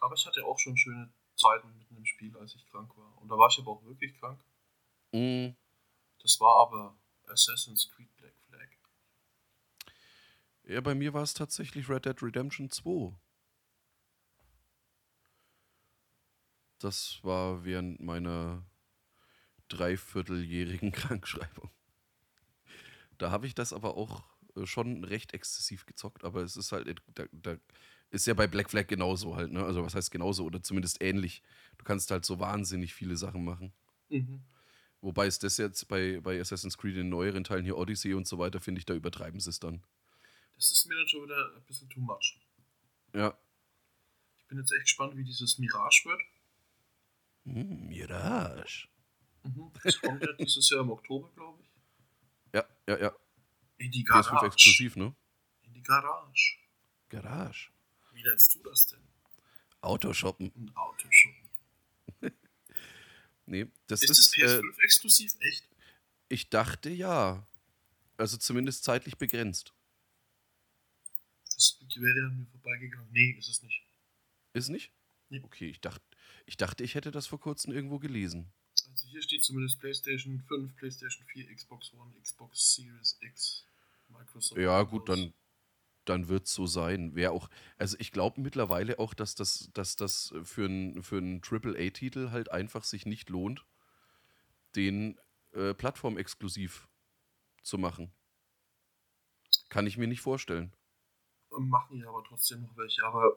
[0.00, 3.20] Aber ich hatte auch schon schöne Zeiten mitten im Spiel, als ich krank war.
[3.20, 4.40] Und da war ich aber auch wirklich krank.
[5.12, 5.50] Mm,
[6.22, 8.68] Das war aber Assassin's Creed Black Flag.
[10.64, 13.14] Ja, bei mir war es tatsächlich Red Dead Redemption 2.
[16.78, 18.64] Das war während meiner
[19.72, 21.70] dreivierteljährigen Krankschreibung.
[23.18, 24.24] da habe ich das aber auch
[24.56, 27.56] äh, schon recht exzessiv gezockt, aber es ist halt, äh, da, da
[28.10, 29.64] ist ja bei Black Flag genauso halt, ne?
[29.64, 31.42] Also was heißt genauso oder zumindest ähnlich.
[31.78, 33.72] Du kannst halt so wahnsinnig viele Sachen machen.
[34.10, 34.42] Mhm.
[35.00, 38.38] Wobei es das jetzt bei, bei Assassin's Creed in neueren Teilen hier Odyssey und so
[38.38, 39.82] weiter, finde ich, da übertreiben sie es dann.
[40.54, 42.38] Das ist mir dann schon wieder ein bisschen too much.
[43.14, 43.36] Ja.
[44.38, 46.20] Ich bin jetzt echt gespannt, wie dieses Mirage wird.
[47.44, 48.88] Hm, Mirage.
[49.44, 49.70] Mhm.
[49.84, 51.68] Das kommt ja dieses Jahr im Oktober, glaube ich.
[52.54, 53.16] Ja, ja, ja.
[53.78, 54.46] In die PS5 Garage.
[54.46, 55.14] exklusiv, ne?
[55.62, 56.56] In die Garage.
[57.08, 57.70] Garage.
[58.12, 59.00] Wie nennst du das denn?
[59.80, 60.52] Autoshoppen.
[60.54, 61.32] Ein Autoshop.
[63.44, 65.32] Nee, das Ist ist, das äh, PS5 exklusiv?
[65.40, 65.68] Echt?
[66.28, 67.46] ich dachte ja.
[68.16, 69.74] Also zumindest zeitlich begrenzt.
[71.44, 73.08] Das wäre an mir vorbeigegangen.
[73.12, 73.82] Nee, ist es nicht.
[74.52, 74.92] Ist nicht?
[75.28, 75.40] Nee.
[75.42, 76.04] Okay, ich dachte,
[76.46, 78.52] ich dachte, ich hätte das vor kurzem irgendwo gelesen.
[79.12, 83.66] Hier steht zumindest PlayStation 5, PlayStation 4, Xbox One, Xbox Series X,
[84.08, 84.58] Microsoft.
[84.58, 85.34] Ja, gut, dann,
[86.06, 87.14] dann wird es so sein.
[87.14, 91.42] Wer auch, also ich glaube mittlerweile auch, dass das, dass das für einen für einen
[91.42, 93.66] AAA-Titel halt einfach sich nicht lohnt,
[94.76, 95.20] den
[95.52, 96.88] äh, plattformexklusiv
[97.62, 98.10] zu machen.
[99.68, 100.72] Kann ich mir nicht vorstellen.
[101.50, 103.04] machen ja aber trotzdem noch welche.
[103.04, 103.36] Aber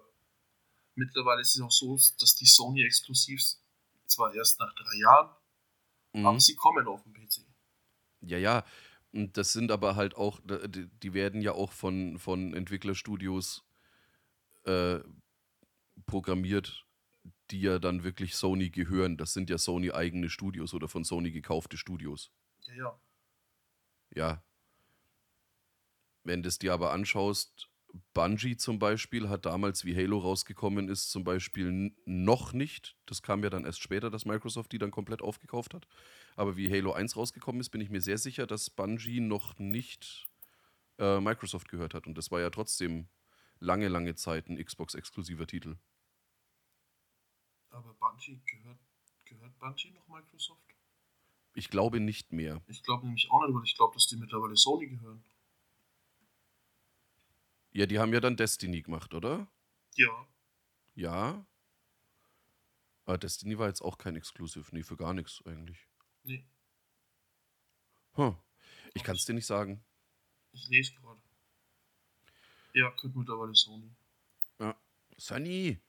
[0.95, 3.61] mittlerweile ist es auch so, dass die Sony Exklusivs
[4.05, 5.35] zwar erst nach drei Jahren,
[6.15, 6.25] Mhm.
[6.25, 7.45] aber sie kommen auf den PC.
[8.21, 8.65] Ja, ja.
[9.11, 13.65] Und das sind aber halt auch, die die werden ja auch von, von Entwicklerstudios
[14.65, 14.99] äh,
[16.05, 16.85] programmiert,
[17.51, 19.17] die ja dann wirklich Sony gehören.
[19.17, 22.31] Das sind ja Sony eigene Studios oder von Sony gekaufte Studios.
[22.67, 22.99] Ja, ja.
[24.15, 24.43] Ja.
[26.23, 27.69] Wenn du es dir aber anschaust,
[28.13, 33.43] Bungie zum Beispiel hat damals, wie Halo rausgekommen ist, zum Beispiel noch nicht, das kam
[33.43, 35.87] ja dann erst später, dass Microsoft die dann komplett aufgekauft hat,
[36.35, 40.27] aber wie Halo 1 rausgekommen ist, bin ich mir sehr sicher, dass Bungie noch nicht
[40.97, 42.07] äh, Microsoft gehört hat.
[42.07, 43.07] Und das war ja trotzdem
[43.59, 45.77] lange, lange Zeit ein Xbox-exklusiver Titel.
[47.69, 48.79] Aber Bungie gehört,
[49.25, 50.61] gehört Bungie noch Microsoft?
[51.53, 52.61] Ich glaube nicht mehr.
[52.67, 55.23] Ich glaube nämlich auch nicht, weil ich glaube, dass die mittlerweile Sony gehören.
[57.75, 59.51] Ja, die haben ja dann Destiny gemacht, oder?
[59.95, 60.27] Ja.
[60.95, 61.45] Ja.
[63.03, 64.65] Aber Destiny war jetzt auch kein Exclusive.
[64.71, 65.85] Nee, für gar nichts eigentlich.
[66.23, 66.45] Nee,
[68.13, 68.37] Hm.
[68.93, 69.83] Ich kann es dir nicht sagen.
[70.53, 71.19] ich lese gerade.
[72.71, 73.93] Ja, gehört mittlerweile Sony.
[75.17, 75.81] Sunny!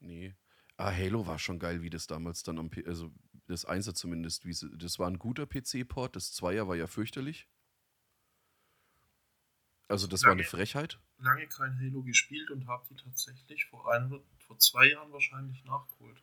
[0.00, 0.34] Nee.
[0.76, 3.10] Ah, Halo war schon geil, wie das damals dann am P also
[3.46, 7.48] das Einser zumindest, wie sie, das war ein guter PC-Port, das Zweier war ja fürchterlich.
[9.88, 10.50] Also das war eine Lange.
[10.50, 10.98] Frechheit.
[11.18, 16.22] Lange kein Halo gespielt und habe die tatsächlich vor, ein, vor zwei Jahren wahrscheinlich nachgeholt.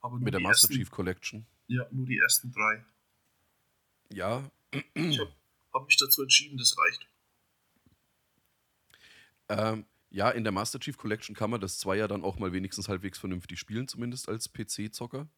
[0.00, 1.46] Aber Mit der Master ersten, Chief Collection.
[1.66, 2.84] Ja, nur die ersten drei.
[4.10, 4.50] Ja.
[4.94, 5.32] Ich habe
[5.72, 7.08] hab mich dazu entschieden, das reicht.
[9.48, 12.88] Ähm, ja, in der Master Chief Collection kann man das Zweier dann auch mal wenigstens
[12.88, 15.28] halbwegs vernünftig spielen, zumindest als PC-Zocker.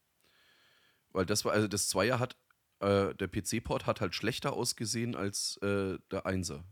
[1.11, 2.37] Weil das war, also das Zweier hat,
[2.81, 6.64] äh, der PC-Port hat halt schlechter ausgesehen als äh, der Einser.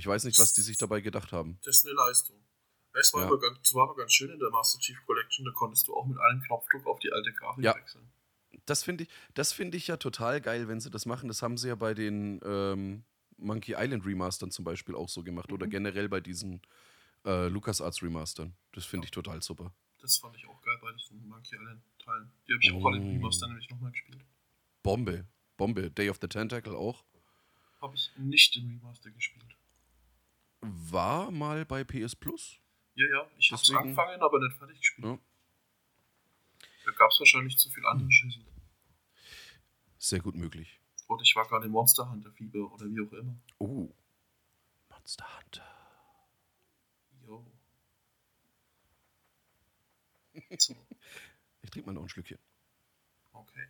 [0.00, 1.58] Ich weiß nicht, was die sich dabei gedacht haben.
[1.62, 2.36] Das ist eine Leistung.
[2.94, 3.26] Es war, Ja.
[3.26, 5.94] aber ganz, es war aber ganz schön in der Master Chief Collection, da konntest du
[5.94, 7.74] auch mit einem Knopfdruck auf die alte Grafik Ja.
[7.74, 8.10] wechseln.
[8.64, 11.28] Das finde ich, das finde ich ja total geil, wenn sie das machen.
[11.28, 13.04] Das haben sie ja bei den ähm,
[13.36, 15.70] Monkey Island Remastern zum Beispiel auch so gemacht oder Mhm.
[15.70, 16.62] generell bei diesen
[17.26, 18.54] äh, LucasArts Remastern.
[18.72, 19.74] Das finde ich total super.
[20.00, 22.32] Das fand ich auch geil bei diesen Monkey Island Teilen.
[22.48, 23.16] Die habe ich auch alle in Mm.
[23.16, 24.24] Remaster nämlich nochmal gespielt.
[24.82, 25.26] Bombe,
[25.58, 25.90] Bombe.
[25.90, 27.04] Day of the Tentacle auch.
[27.82, 29.44] Habe ich nicht im Remaster gespielt.
[30.60, 32.58] War mal bei PS Plus.
[32.94, 35.06] Ja, ja, ich habe es angefangen, aber nicht fertig gespielt.
[35.06, 35.18] Ja.
[36.84, 38.44] Da gab es wahrscheinlich zu viel andere Schüssel.
[39.98, 40.80] Sehr gut möglich.
[41.08, 43.36] Oder ich war gerade im Monster Hunter Fieber oder wie auch immer.
[43.58, 43.88] Oh.
[44.90, 45.66] Monster Hunter.
[47.26, 47.44] Jo.
[50.58, 50.74] So,
[51.62, 52.38] Ich trinke mal noch ein Schlückchen.
[53.32, 53.66] okay.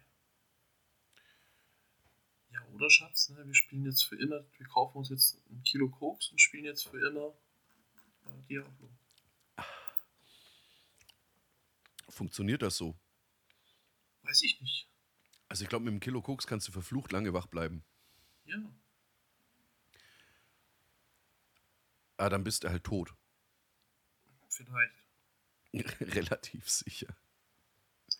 [2.51, 3.47] Ja, oder Schatz, ne?
[3.47, 6.89] wir spielen jetzt für immer, wir kaufen uns jetzt ein Kilo Koks und spielen jetzt
[6.89, 7.35] für immer
[8.27, 8.91] äh, Diablo.
[12.09, 12.97] Funktioniert das so?
[14.23, 14.89] Weiß ich nicht.
[15.49, 17.85] Also ich glaube, mit einem Kilo Koks kannst du verflucht lange wach bleiben.
[18.45, 18.59] Ja,
[22.21, 23.15] Ah, dann bist du halt tot.
[24.49, 24.93] vielleicht.
[26.01, 27.07] Relativ sicher.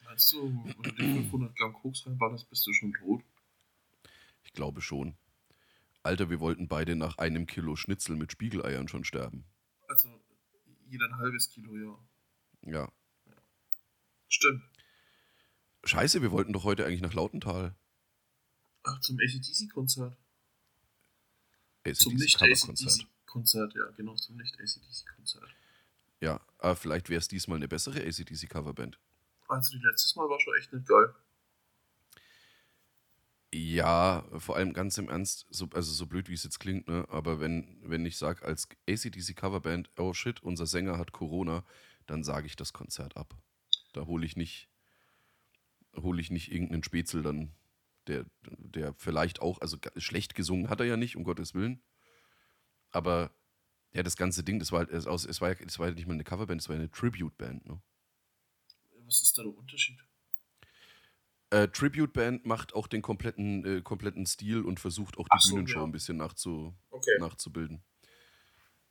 [0.05, 3.23] Meinst du, wenn du dir 500 Gramm Koks reinballerst, bist du schon tot?
[4.43, 5.17] Ich glaube schon.
[6.03, 9.45] Alter, wir wollten beide nach einem Kilo Schnitzel mit Spiegeleiern schon sterben.
[9.89, 10.09] Also,
[10.87, 12.73] jeder ein halbes Kilo, ja.
[12.73, 12.93] Ja.
[14.29, 14.63] Stimmt.
[15.85, 17.75] Scheiße, wir wollten doch heute eigentlich nach Lautental.
[18.85, 20.17] Ach, zum ACDC-Konzert.
[21.85, 22.15] ACDC Zum.
[22.15, 25.51] Nicht-ACDC-Konzert, ja, genau, zum Nicht-ACDC-Konzert.
[26.21, 28.99] Ja, aber vielleicht wäre es diesmal eine bessere ACDC-Coverband.
[29.49, 31.15] Also, die letztes Mal war schon echt nicht geil.
[33.53, 37.05] Ja, vor allem ganz im Ernst, so, also so blöd wie es jetzt klingt, ne?
[37.09, 41.65] aber wenn, wenn ich sage als ACDC Coverband, oh shit, unser Sänger hat Corona,
[42.07, 43.37] dann sage ich das Konzert ab.
[43.93, 44.69] Da hole ich nicht,
[45.97, 47.53] hole ich nicht irgendeinen Spätzl dann,
[48.07, 51.83] der, der vielleicht auch, also schlecht gesungen hat er ja nicht, um Gottes Willen.
[52.91, 53.33] Aber
[53.93, 56.15] ja, das ganze Ding, das war halt, es, war, ja, es war ja nicht mal
[56.15, 57.67] eine Coverband, es war ja eine Tribute-Band.
[57.67, 57.83] Ne?
[59.07, 59.99] Was ist da der Unterschied?
[61.51, 65.41] Äh, Tribute Band macht auch den kompletten, äh, kompletten Stil und versucht auch die Ach
[65.41, 65.85] so, Bühnenshow ja.
[65.85, 67.19] ein bisschen nachzu, Okay.
[67.19, 67.83] nachzubilden.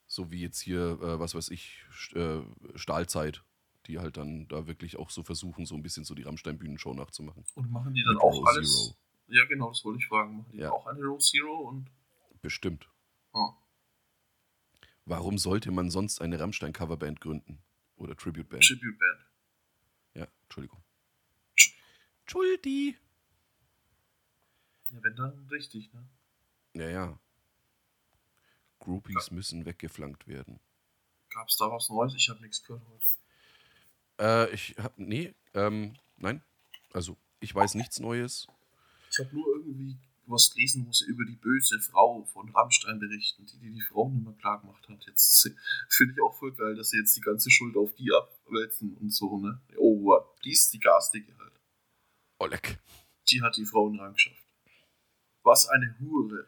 [0.07, 3.43] So wie jetzt hier, äh, was weiß ich, St- äh, Stahlzeit,
[3.87, 7.45] die halt dann da wirklich auch so versuchen, so ein bisschen so die Rammstein-Bühnenshow nachzumachen.
[7.55, 8.75] Und machen die dann Mit auch Row alles?
[8.87, 8.95] Zero.
[9.27, 10.37] Ja, genau, das wollte ich fragen.
[10.39, 10.71] Machen die Ja.
[10.71, 11.89] auch eine Row Zero und.
[12.41, 12.89] Bestimmt.
[13.31, 13.53] Oh.
[15.05, 17.63] Warum sollte man sonst eine Rammstein-Coverband gründen?
[17.95, 18.63] Oder Tribute-Band?
[18.63, 19.25] Tribute Band.
[20.15, 20.83] ja, Entschuldigung.
[22.29, 22.95] Entschuldi.
[24.91, 26.07] Ja, wenn dann richtig, ne?
[26.75, 27.19] Ja, ja.
[28.77, 30.59] Groupies müssen weggeflankt werden.
[31.31, 32.13] Gab's da was Neues?
[32.15, 33.05] Ich habe nichts gehört heute.
[34.19, 36.43] Äh, ich hab, nee, ähm, nein.
[36.93, 38.45] Also, ich weiß nichts Neues.
[39.09, 43.47] Ich habe nur irgendwie was gelesen, wo sie über die böse Frau von Rammstein berichten,
[43.47, 45.03] die die, die Frauen immer klar gemacht hat.
[45.07, 45.49] Jetzt
[45.89, 49.11] finde ich auch voll geil, dass sie jetzt die ganze Schuld auf die abwälzen und
[49.11, 49.59] so, ne?
[49.77, 50.27] Oh, what?
[50.43, 51.58] die ist die garstige halt.
[52.39, 52.79] Oleg.
[53.29, 54.43] Die hat die Frauen rangeschafft.
[55.43, 56.47] Was eine Hure.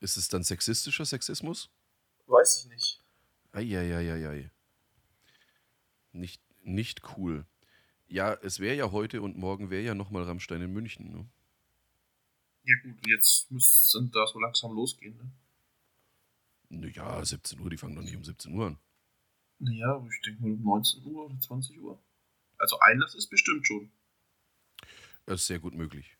[0.00, 1.70] Ist es dann sexistischer Sexismus?
[2.26, 3.00] Weiß ich nicht.
[3.52, 4.50] Eieieiei.
[6.12, 7.44] Nicht, nicht cool.
[8.08, 11.12] Ja, es wäre ja heute und morgen wäre ja nochmal Rammstein in München.
[11.12, 11.26] Ne?
[12.64, 15.30] Ja gut, jetzt müsste es da so langsam losgehen, ne?
[16.70, 18.78] Naja, 17 Uhr, die fangen doch nicht um 17 Uhr an.
[19.58, 21.98] Naja, ich denke mal um 19 Uhr oder 20 Uhr.
[22.58, 23.90] Also Einlass ist bestimmt schon.
[25.30, 26.16] Das ist sehr gut möglich.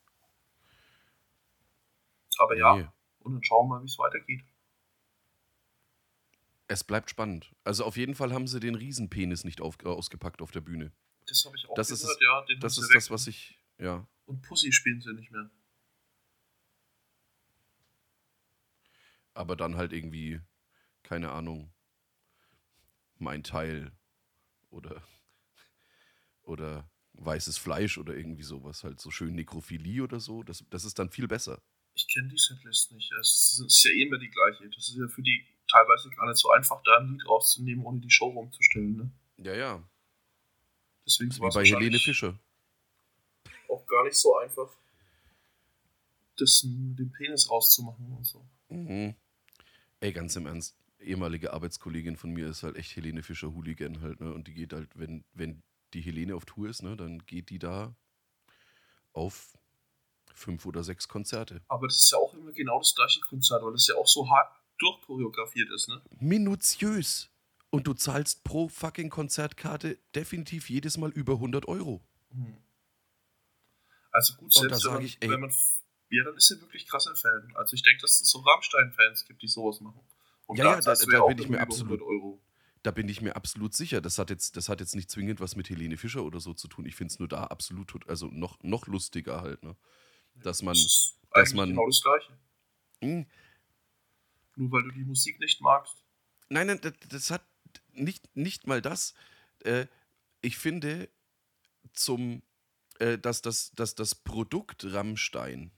[2.39, 2.89] Aber ja, Nee,
[3.19, 4.45] und dann schauen wir mal, wie es weitergeht.
[6.69, 7.53] es bleibt spannend.
[7.65, 10.93] Also auf jeden Fall haben sie den Riesenpenis nicht auf, äh, ausgepackt auf der Bühne.
[11.27, 12.43] Das habe ich auch Das ist gehört, es- ja.
[12.43, 14.07] Den Das ist das, was ich, ja.
[14.27, 15.51] Und Pussy spielen sie nicht mehr.
[19.35, 20.41] Aber dann halt irgendwie,
[21.03, 21.73] keine Ahnung,
[23.19, 23.91] mein Teil
[24.71, 25.03] oder,
[26.45, 26.89] oder
[27.21, 28.85] weißes Fleisch oder irgendwie sowas.
[28.85, 30.43] Halt so schön Nekrophilie oder so.
[30.43, 31.61] Das, das ist dann viel besser.
[31.95, 33.13] Ich kenne die Setlist nicht.
[33.21, 34.69] Es ist, ja eh immer die gleiche.
[34.71, 38.01] Das ist ja für die teilweise gar nicht so einfach, da ein Lied rauszunehmen, ohne
[38.01, 38.97] die Show rumzustellen.
[38.97, 39.11] Ne?
[39.39, 39.89] Ja, ja.
[41.07, 42.39] Deswegen Das war bei Helene Fischer.
[43.69, 44.71] auch gar nicht so einfach,
[46.37, 48.45] das mit dem Penis rauszumachen und so.
[48.69, 49.15] Mhm.
[50.01, 54.21] Ey, ganz im Ernst, ehemalige Arbeitskollegin von mir ist halt echt Helene Fischer Hooligan halt,
[54.21, 54.33] ne?
[54.33, 55.63] Und die geht halt, wenn, wenn
[55.95, 57.95] die Helene auf Tour ist, ne, dann geht die da
[59.13, 59.57] auf
[60.35, 61.61] fünf oder sechs Konzerte.
[61.69, 64.29] Aber das ist ja auch immer genau das gleiche Konzert, weil das ja auch so
[64.31, 66.01] hart durchchoreografiert ist, ne?
[66.21, 67.29] Minutiös.
[67.73, 72.01] Und du zahlst pro fucking Konzertkarte definitiv jedes Mal über 100 Euro.
[72.33, 72.57] Hm.
[74.11, 75.53] Also gut, da selbst wenn man, ich, wenn man.
[76.09, 77.53] Ja, dann ist er wirklich krasser Fan.
[77.55, 80.01] Also ich denke, dass es so Rammstein-Fans gibt, die sowas machen.
[80.47, 82.41] Und Ja, ja, da- du da auch bin ich mir absolut- 100 Euro.
[82.83, 84.01] Da bin ich mir absolut sicher.
[84.01, 86.67] Das hat jetzt, das hat jetzt nicht zwingend was mit Helene Fischer oder so zu
[86.67, 86.87] tun.
[86.87, 89.77] Ich finde es nur da absolut, also noch, noch lustiger halt, ne?
[90.35, 92.39] Dass man, das ist dass man- genau das Gleiche.
[93.03, 93.27] Hm,
[94.57, 95.97] Nur weil du die Musik nicht magst.
[96.49, 97.45] Nein, nein, das, das hat
[97.93, 99.15] nicht, nicht mal das.
[99.61, 99.87] Äh,
[100.43, 101.09] ich finde,
[101.93, 102.43] zum,
[102.99, 105.71] äh, dass, das, dass das Produkt Rammstein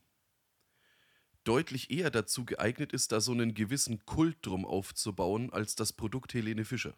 [1.45, 6.35] deutlich eher dazu geeignet ist, da so einen gewissen Kult drum aufzubauen, als das Produkt
[6.35, 6.95] Helene Fischer.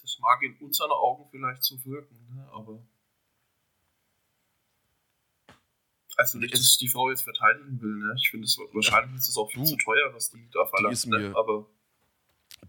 [0.00, 2.48] Das mag in unseren Augen vielleicht so wirken, ne?
[2.52, 2.82] aber.
[6.16, 8.14] Also nicht, dass ich die Frau jetzt verteidigen will, ne?
[8.18, 10.92] Ich finde es wahrscheinlich ist es auch viel Du, zu teuer, was die da verlangt,
[10.92, 11.18] ist ne?
[11.18, 11.68] mir- Aber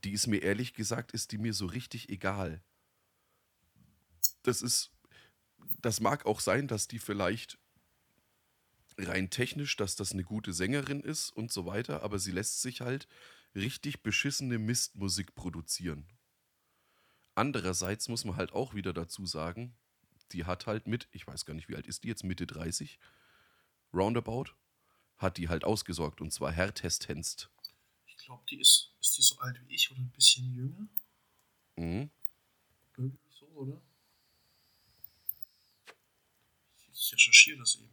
[0.04, 2.62] Die ist mir ehrlich gesagt, ist die mir so richtig egal.
[4.44, 4.92] Das ist,
[5.80, 7.58] das mag auch sein, dass die vielleicht
[9.08, 12.82] rein technisch, dass das eine gute Sängerin ist und so weiter, aber sie lässt sich
[12.82, 13.08] halt
[13.56, 16.08] richtig beschissene Mistmusik produzieren.
[17.36, 19.76] Andererseits muss man halt auch wieder dazu sagen,
[20.32, 23.00] die hat halt mit, ich weiß gar nicht, wie alt ist die jetzt, Mitte 30,
[23.94, 24.56] roundabout,
[25.18, 27.50] hat die halt ausgesorgt und zwar härtestenst.
[28.06, 30.88] ich glaube, die ist, ist die so alt wie ich oder ein bisschen jünger?
[31.76, 32.10] Mhm.
[32.98, 33.82] Irgendwie so, oder?
[36.76, 37.89] Ich, ich recherchiere das eben.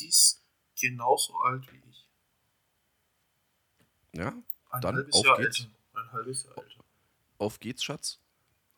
[0.00, 0.42] Die ist
[0.80, 2.06] genauso alt wie ich.
[4.12, 5.60] Ja, Ein Dann halbes auf Jahr geht's.
[5.60, 5.70] älter.
[5.94, 6.84] Ein halbes Jahr älter.
[7.38, 8.20] auf geht's, Schatz.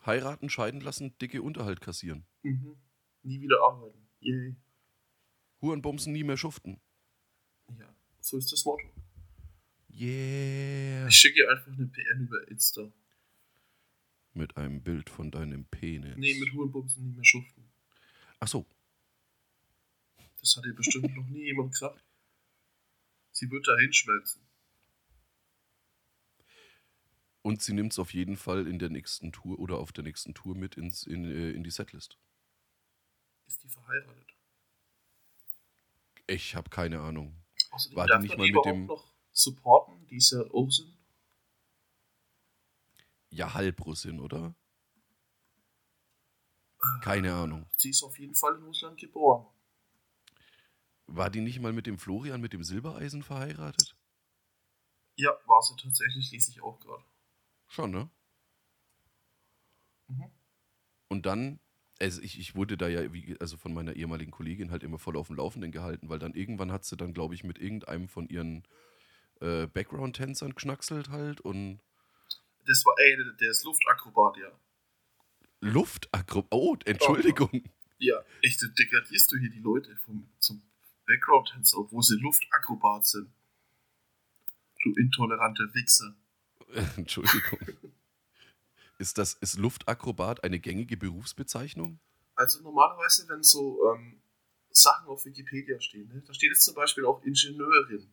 [0.05, 2.27] Heiraten, scheiden lassen, dicke Unterhalt kassieren.
[2.43, 2.77] Mhm.
[3.23, 4.09] Nie wieder arbeiten.
[4.21, 4.57] Yay.
[5.61, 6.81] Hurenbumsen nie mehr schuften.
[7.79, 8.85] Ja, so ist das Motto.
[9.91, 11.07] Yeah.
[11.07, 12.91] Ich schicke einfach eine PN über Insta.
[14.35, 16.17] Mit einem Bild von deinem Penis.
[16.17, 17.71] Nee, mit Hurenbumsen nie mehr schuften.
[18.41, 18.67] Ach so.
[20.43, 22.05] Das hat ihr bestimmt noch nie jemand gesagt.
[23.31, 24.43] Sie wird da hinschmelzen.
[27.43, 30.35] Und sie nimmt es auf jeden Fall in der nächsten Tour oder auf der nächsten
[30.35, 32.19] Tour mit ins, in, äh, in die Setlist.
[33.47, 34.35] Ist die verheiratet?
[36.27, 37.43] Ich habe keine Ahnung.
[37.71, 40.43] Außerdem War die nicht mal mit dem- noch supporten, die ist ja
[43.55, 44.55] Halbrussin, oder?
[47.03, 47.67] Keine Ahnung.
[47.77, 49.47] Sie ist auf jeden Fall in Russland geboren.
[51.07, 53.97] War die nicht mal mit dem Florian mit dem Silbereisen verheiratet?
[55.17, 57.05] Ja, war sie tatsächlich, lese ich auch gerade.
[57.69, 58.11] Schon, ne?
[60.09, 60.31] Mhm.
[61.09, 61.61] Und dann,
[62.01, 65.17] also ich, ich wurde da ja, wie, also von meiner ehemaligen Kollegin halt immer voll
[65.17, 68.29] auf dem Laufenden gehalten, weil dann irgendwann hat sie dann, glaube ich, mit irgendeinem von
[68.29, 68.67] ihren
[69.41, 71.81] äh, Background-Tänzern geschnackselt halt und
[72.65, 74.59] Das war, ey, der, der ist Luftakrobat, ja.
[75.61, 76.49] Luftakrobat.
[76.51, 77.65] Oh, Entschuldigung.
[77.99, 80.63] Ja, echt, du degradierst du hier die Leute vom, zum
[81.07, 83.33] Background-Tänzer, obwohl sie Luftakrobat sind.
[84.83, 86.15] Du intoleranter Wichser.
[86.97, 87.59] Entschuldigung.
[88.99, 91.99] Ist das, ist Luftakrobat eine gängige Berufsbezeichnung?
[92.35, 94.21] Also normalerweise, wenn so ähm,
[94.71, 98.13] Sachen auf Wikipedia stehen, ne, da steht jetzt zum Beispiel auch Ingenieurin.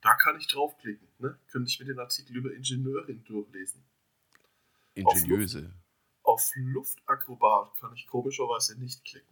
[0.00, 1.06] Da kann ich draufklicken.
[1.18, 1.38] Ne?
[1.48, 3.84] Könnte ich mir den Artikel über Ingenieurin durchlesen.
[4.94, 5.72] Ingenieuse.
[6.24, 9.31] Auf Luftakrobat kann ich komischerweise nicht klicken.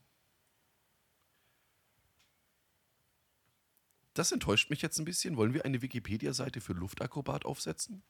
[4.15, 5.37] Das enttäuscht mich jetzt ein bisschen.
[5.37, 8.03] Wollen wir eine Wikipedia-Seite für Luftakrobat aufsetzen?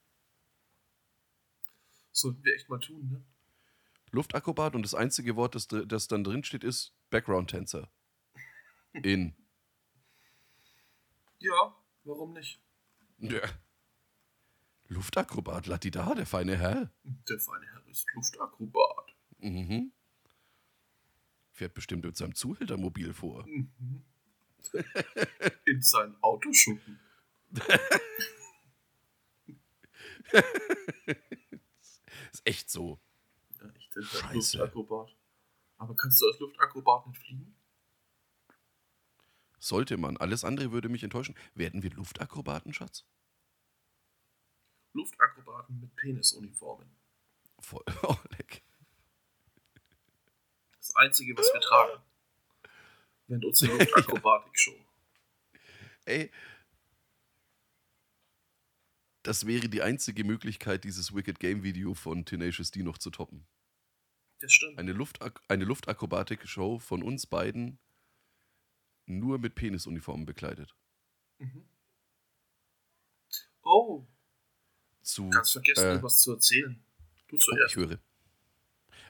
[2.13, 3.25] Sollten wir echt mal tun, ne?
[4.13, 7.91] Luftakrobat und das einzige Wort, das, das dann drin steht, ist Background-Tänzer.
[9.03, 9.35] In.
[11.43, 11.75] Ja,
[12.05, 12.61] warum nicht?
[13.17, 13.41] Ja.
[14.89, 16.93] Luftakrobat, Latida, der feine Herr.
[17.03, 19.17] Der feine Herr ist Luftakrobat.
[19.39, 19.91] Mhm.
[21.51, 23.47] Fährt bestimmt mit seinem Zuhältermobil vor.
[23.47, 24.05] Mhm.
[25.67, 27.01] In seinen Autoschuppen.
[32.33, 33.01] Ist echt so.
[33.61, 34.59] Ja, echt, der Scheiße.
[34.59, 35.17] Luftakrobat.
[35.79, 37.57] Aber kannst du als Luftakrobat nicht fliegen?
[39.59, 40.17] Sollte man.
[40.17, 41.35] Alles andere würde mich enttäuschen.
[41.55, 43.05] Werden wir Luftakrobaten, Schatz?
[44.93, 46.91] Luftakrobaten mit Penisuniformen.
[47.59, 47.85] Voll.
[48.03, 48.63] Oh, leck.
[50.79, 52.03] Das Einzige, was wir tragen.
[53.31, 54.75] Während unsere Luftakrobatik-Show.
[56.05, 56.33] Ey.
[59.23, 63.47] Das wäre die einzige Möglichkeit, dieses Wicked Game Video von Tenacious D noch zu toppen.
[64.41, 64.79] Das stimmt.
[64.79, 67.79] Eine, Luftak eine Luftakrobatik-Show von uns beiden
[69.07, 70.75] nur mit Penisuniformen bekleidet.
[71.39, 71.69] Mhm.
[73.63, 74.09] Oh,
[75.03, 76.83] Zu, ganz vergessen, äh, was zu erzählen.
[77.29, 77.71] Du oh, zuerst.
[77.71, 78.01] ich höre.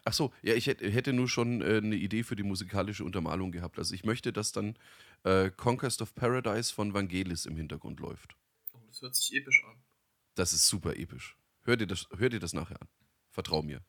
[0.05, 3.79] Ach so, ja, ich hätte, nur schon äh, eine Idee für die musikalische Untermalung gehabt.
[3.79, 4.77] Also ich möchte, dass dann
[5.25, 8.37] äh, Conquest of Paradise von Vangelis im Hintergrund läuft.
[8.73, 9.77] Oh, das hört sich episch an.
[10.35, 11.37] Das ist super episch.
[11.63, 12.89] Hör dir das, hör dir das nachher an.
[13.31, 13.83] Vertrau mir.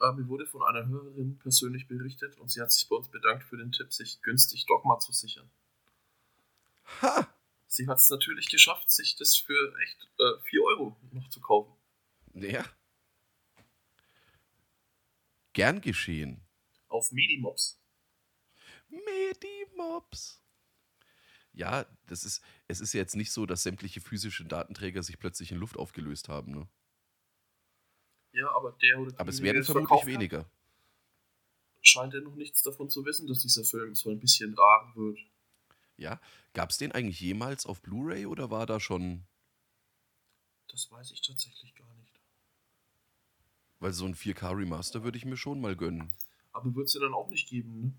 [0.00, 3.44] Äh, mir wurde von einer Hörerin persönlich berichtet und sie hat sich bei uns bedankt
[3.44, 5.50] für den Tipp, sich günstig Dogma zu sichern.
[7.00, 7.28] Ha!
[7.66, 11.72] Sie hat es natürlich geschafft, sich das für echt äh, 4 Euro noch zu kaufen.
[12.34, 12.64] Ja.
[15.54, 16.46] Gern geschehen.
[16.88, 17.80] Auf Medimobs.
[18.88, 20.42] Medimops.
[21.52, 25.52] Ja, das ist, es ist ja jetzt nicht so, dass sämtliche physische Datenträger sich plötzlich
[25.52, 26.52] in Luft aufgelöst haben.
[26.52, 26.68] Ne?
[28.32, 30.50] Ja, aber der oder Aber es werden vermutlich hat, weniger.
[31.82, 35.18] scheint ja noch nichts davon zu wissen, dass dieser Film so ein bisschen rar wird.
[35.96, 36.20] Ja.
[36.52, 39.26] Gab es den eigentlich jemals auf Blu-ray oder war da schon,
[40.68, 41.83] Das weiß ich tatsächlich gar nicht.
[43.80, 46.12] Weil so ein 4K-Remaster würde ich mir schon mal gönnen.
[46.52, 47.94] Aber wird es ja dann auch nicht geben, ne?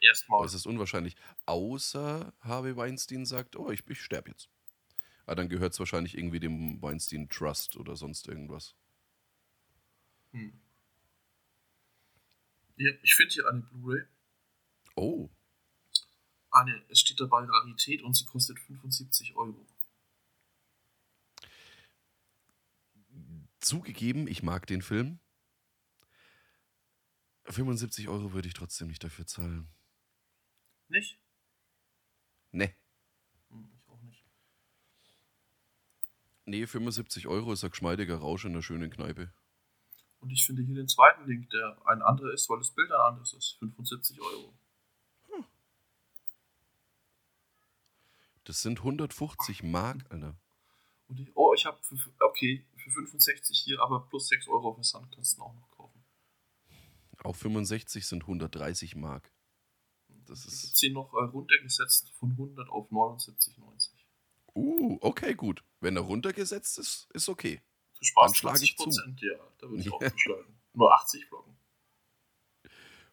[0.00, 0.44] Erstmal.
[0.44, 1.16] Es ist unwahrscheinlich.
[1.46, 4.48] Außer Harvey Weinstein sagt, oh, ich, ich sterbe jetzt.
[5.26, 8.74] Aber dann gehört es wahrscheinlich irgendwie dem Weinstein Trust oder sonst irgendwas.
[10.32, 10.52] Hm.
[12.76, 14.04] Ja, ich finde hier eine Blu-ray.
[14.94, 15.28] Oh,
[16.50, 19.66] Eine, es steht dabei Rarität und sie kostet 75 Euro.
[23.68, 25.20] Zugegeben, ich mag den Film.
[27.44, 29.68] 75 Euro würde ich trotzdem nicht dafür zahlen.
[30.88, 31.18] Nicht?
[32.50, 32.74] Ne.
[33.50, 34.24] Hm, ich auch nicht.
[36.44, 39.32] Nee, 75 Euro ist ein geschmeidiger Rausch in einer schönen Kneipe.
[40.20, 43.00] Und ich finde hier den zweiten Link, der ein anderer ist, weil das Bild ein
[43.00, 43.58] anderes ist.
[43.60, 44.58] 75 Euro.
[48.44, 50.34] Das sind 150 Mark, Alter.
[51.08, 51.78] Und ich, oh, ich habe
[52.20, 56.04] okay, für 65 hier, aber plus 6 Euro Versand kannst du auch noch kaufen.
[57.24, 59.32] Auch 65 sind 130 Mark.
[60.26, 60.62] Das Ich ist.
[60.64, 63.90] habe sie noch äh, runtergesetzt von 100 auf 79,90.
[64.54, 65.64] Uh, okay, gut.
[65.80, 67.62] Wenn er runtergesetzt ist, ist okay.
[67.98, 70.60] Du sparst Dann schlage ich 20 Prozent, ja, da würde ich auch zuschlagen.
[70.74, 71.56] Nur 80 Flocken.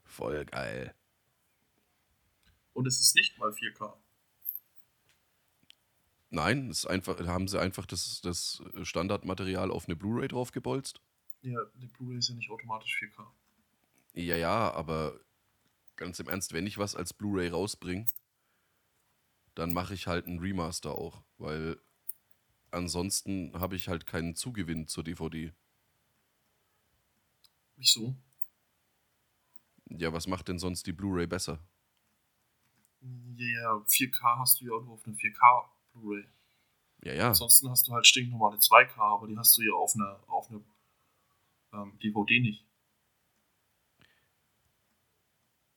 [0.04, 0.93] Voll geil.
[2.74, 3.93] Und es ist nicht mal 4K.
[6.30, 11.02] Nein, es ist einfach, haben sie einfach das, das Standardmaterial auf eine Blu-ray draufgebolzt.
[11.42, 13.26] Ja, die Blu-ray ist ja nicht automatisch 4K.
[14.14, 15.20] Ja, ja, aber
[15.96, 18.06] ganz im Ernst, wenn ich was als Blu-ray rausbringe,
[19.54, 21.80] dann mache ich halt einen Remaster auch, weil
[22.72, 25.54] ansonsten habe ich halt keinen Zugewinn zur DVD.
[27.78, 28.16] Wieso?
[29.88, 31.60] Ja, was macht denn sonst die Blu-ray besser?
[33.38, 36.26] Ja, 4K hast du ja nur auf einer 4K Blu-ray.
[37.04, 37.28] Ja, ja.
[37.30, 40.62] Ansonsten hast du halt stinknormale 2K, aber die hast du ja auf einer, auf einer
[41.74, 42.66] ähm, DVD nicht.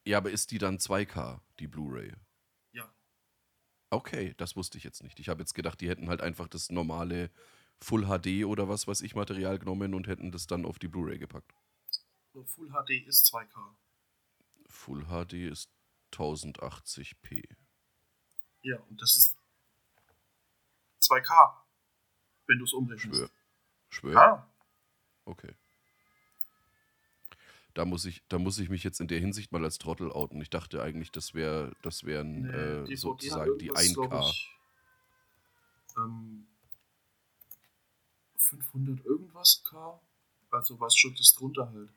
[0.05, 2.15] Ja, aber ist die dann 2K, die Blu-ray?
[2.73, 2.91] Ja.
[3.91, 5.21] Okay, das wusste ich jetzt nicht.
[5.21, 7.31] Ich habe jetzt gedacht, die hätten halt einfach das normale
[7.81, 11.19] Full HD oder was weiß ich Material genommen und hätten das dann auf die Blu-ray
[11.19, 11.53] gepackt.
[12.33, 13.77] Full HD ist 2K.
[14.67, 15.71] Full HD ist
[16.13, 17.45] 1080p.
[18.63, 19.38] Ja, und das ist
[21.01, 21.55] 2K,
[22.47, 23.21] wenn du es umrechnest.
[23.21, 23.31] Schwör.
[23.91, 24.13] Schwör?
[24.13, 24.49] Ja,
[25.29, 25.55] Okay.
[27.75, 30.41] Da muss, ich, da muss ich mich jetzt in der Hinsicht mal als Trottel outen.
[30.41, 34.31] Ich dachte eigentlich, das wäre das wären nee, äh, sozusagen die irgendwas, glaub 1K.
[34.31, 34.51] Ich,
[35.97, 36.47] ähm,
[38.39, 40.01] 500 irgendwas K.
[40.51, 41.91] Also was schon das drunter halt.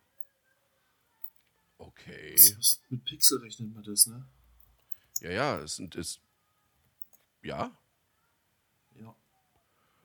[1.78, 2.34] Okay.
[2.34, 4.28] Das ist, mit Pixel rechnet man das, ne?
[5.22, 5.98] Ja, ja, es sind?
[7.42, 7.72] Ja.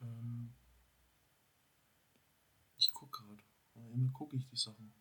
[0.07, 0.55] Ähm,
[2.79, 3.43] ich guck gerade.
[3.95, 4.93] Immer gucke ich die Sachen.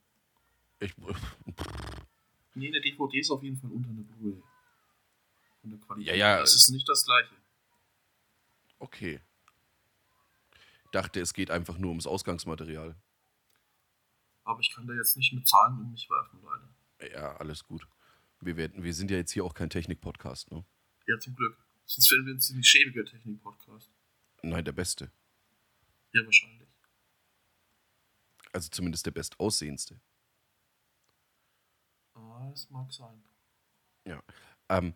[0.80, 0.94] Ich,
[2.56, 4.42] Nee, eine DVD ist auf jeden Fall unter einer Blu-ray.
[5.62, 6.16] Von der Qualität.
[6.16, 6.40] Ja, ja.
[6.40, 7.36] Das ist nicht das gleiche.
[8.80, 9.22] okay.
[10.92, 12.96] Dachte, es geht einfach nur ums Ausgangsmaterial.
[14.46, 17.14] Aber ich kann da jetzt nicht mit Zahlen um mich werfen, Leute.
[17.14, 17.86] Ja, alles gut.
[18.40, 20.64] Wir, werden, wir sind ja jetzt hier auch kein Technik-Podcast, ne?
[21.08, 21.58] Ja, zum Glück.
[21.86, 23.92] Sonst wären wir ein ziemlich schäbiger Technik-Podcast.
[24.46, 25.12] Nein, der Beste.
[26.14, 26.68] Ja, wahrscheinlich.
[28.54, 30.00] Also zumindest der bestaussehendste.
[32.14, 33.24] Ah, das mag sein.
[34.70, 34.94] Ähm,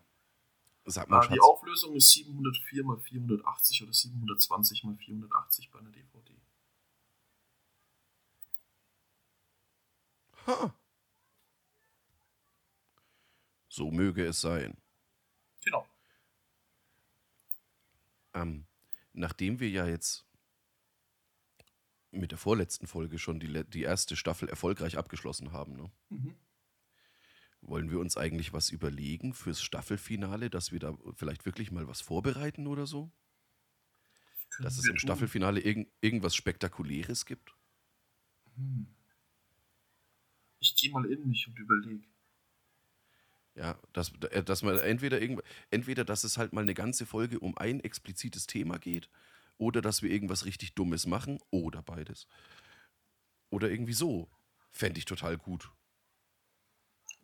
[0.84, 1.34] sag mal, Ah, Schatz.
[1.34, 6.34] die Auflösung ist 704 mal 480 oder 720 mal 480 bei einer DVD.
[10.46, 10.74] Ha.
[13.68, 14.76] So möge es sein.
[15.64, 15.86] Genau.
[18.34, 18.66] Ähm,
[19.12, 20.26] nachdem wir ja jetzt
[22.12, 25.90] mit der vorletzten Folge schon die, die erste Staffel erfolgreich abgeschlossen haben, ne?
[26.10, 26.36] Mhm.
[27.62, 32.00] wollen wir uns eigentlich was überlegen fürs Staffelfinale, dass wir da vielleicht wirklich mal was
[32.00, 33.12] vorbereiten oder so?
[34.58, 34.98] Dass es im tun.
[34.98, 37.56] Staffelfinale irgend, irgendwas Spektakuläres gibt?
[38.56, 38.86] Hm.
[40.60, 42.06] Ich gehe mal in mich und überlege.
[43.60, 47.38] Ja, dass, äh, dass man entweder, irgend, entweder, dass es halt mal eine ganze Folge
[47.40, 49.10] um ein explizites Thema geht,
[49.58, 52.26] oder dass wir irgendwas richtig Dummes machen, oder beides.
[53.50, 54.30] Oder irgendwie so.
[54.70, 55.70] Fände ich total gut.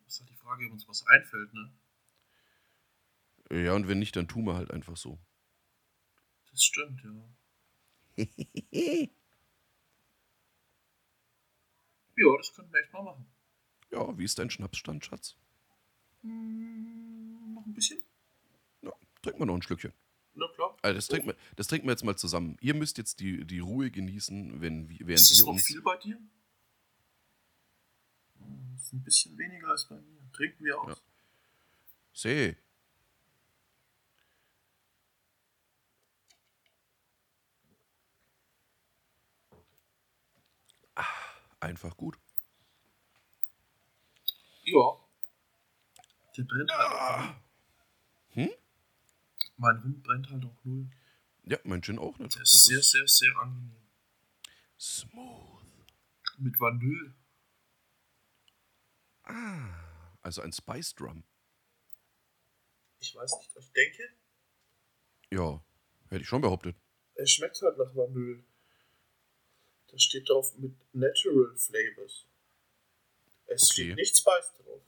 [0.06, 1.72] Ist halt die Frage, ob uns was einfällt, ne?
[3.50, 5.18] Ja, und wenn nicht, dann tun wir halt einfach so.
[6.50, 8.24] Das stimmt, ja.
[12.18, 13.26] Ja, das könnten wir echt mal machen.
[13.90, 15.36] Ja, wie ist dein Schnapsstand, Schatz?
[16.26, 17.98] Hm, noch ein bisschen?
[18.82, 19.92] Ja, trinken wir noch ein Schlückchen.
[20.34, 20.76] Na klar.
[20.82, 22.56] Also das, trinken wir, das trinken wir jetzt mal zusammen.
[22.60, 25.66] Ihr müsst jetzt die, die Ruhe genießen, wenn, wir- während Ist es wir noch uns.
[25.66, 26.16] viel bei dir?
[28.38, 30.30] Hm, Das ist ein bisschen weniger als bei mir.
[30.32, 30.88] Trinken wir aus.
[30.88, 30.96] Ja.
[32.12, 32.56] Seh.
[40.94, 41.04] Ah,
[41.60, 42.18] Einfach gut.
[44.64, 44.98] Ja.
[46.36, 47.36] Der brennt halt auch null.
[48.30, 48.50] Hm?
[49.56, 50.86] Mein Rum brennt halt auch null.
[51.44, 52.34] Ja, mein Gin auch nicht.
[52.34, 53.76] Der ist sehr, sehr, sehr angenehm.
[54.78, 55.62] smooth.
[56.38, 57.14] Mit Vanille.
[60.22, 61.24] Also ein Spice Drum.
[63.00, 63.50] Ich weiß nicht.
[63.58, 64.08] Ich denke,
[65.30, 65.62] Ja,
[66.10, 66.76] hätte ich schon behauptet.
[67.14, 68.44] Es schmeckt halt nach Vanille.
[69.88, 72.26] Da steht drauf mit Natural Flavors.
[73.46, 73.72] Es Okay.
[73.84, 74.82] steht nicht Spice drauf.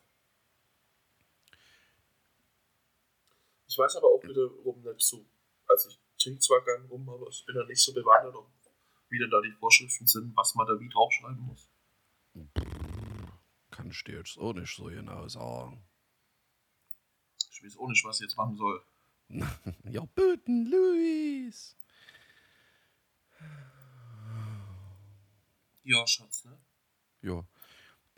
[3.68, 5.24] Ich weiß aber auch wiederum nicht so.
[5.66, 8.50] Also ich trinke zwar gern rum, aber ich bin da nicht so bewandert, ob
[9.10, 11.70] wie denn da die Vorschriften sind, was man da wie draufschreiben muss.
[13.70, 15.82] Kann ich dir jetzt auch nicht so genau sagen.
[17.52, 18.82] Ich weiß auch nicht, was ich jetzt machen soll.
[19.84, 21.76] Ja, böten, Luis.
[25.82, 26.58] Ja, Schatz, ne?
[27.22, 27.44] Ja.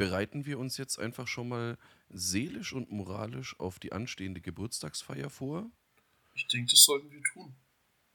[0.01, 1.77] Bereiten wir uns jetzt einfach schon mal
[2.09, 5.71] seelisch und moralisch auf die anstehende Geburtstagsfeier vor.
[6.33, 7.55] Ich denke, das sollten wir tun.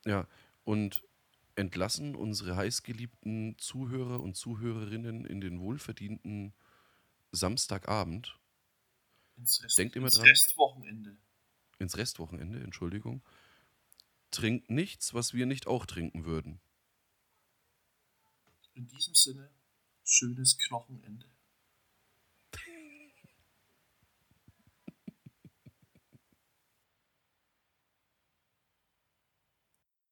[0.04, 0.28] Ja,
[0.64, 1.04] und
[1.54, 6.56] entlassen unsere heißgeliebten Zuhörer und Zuhörerinnen in den wohlverdienten
[7.32, 8.40] Samstagabend
[9.38, 10.26] Ins, Rest, Denkt immer ins dran.
[10.26, 11.18] Restwochenende.
[11.78, 13.22] ins Restwochenende, Entschuldigung.
[14.32, 16.60] Trinkt nichts, was wir nicht auch trinken würden.
[18.74, 19.52] In diesem Sinne,
[20.04, 21.35] schönes Knochenende.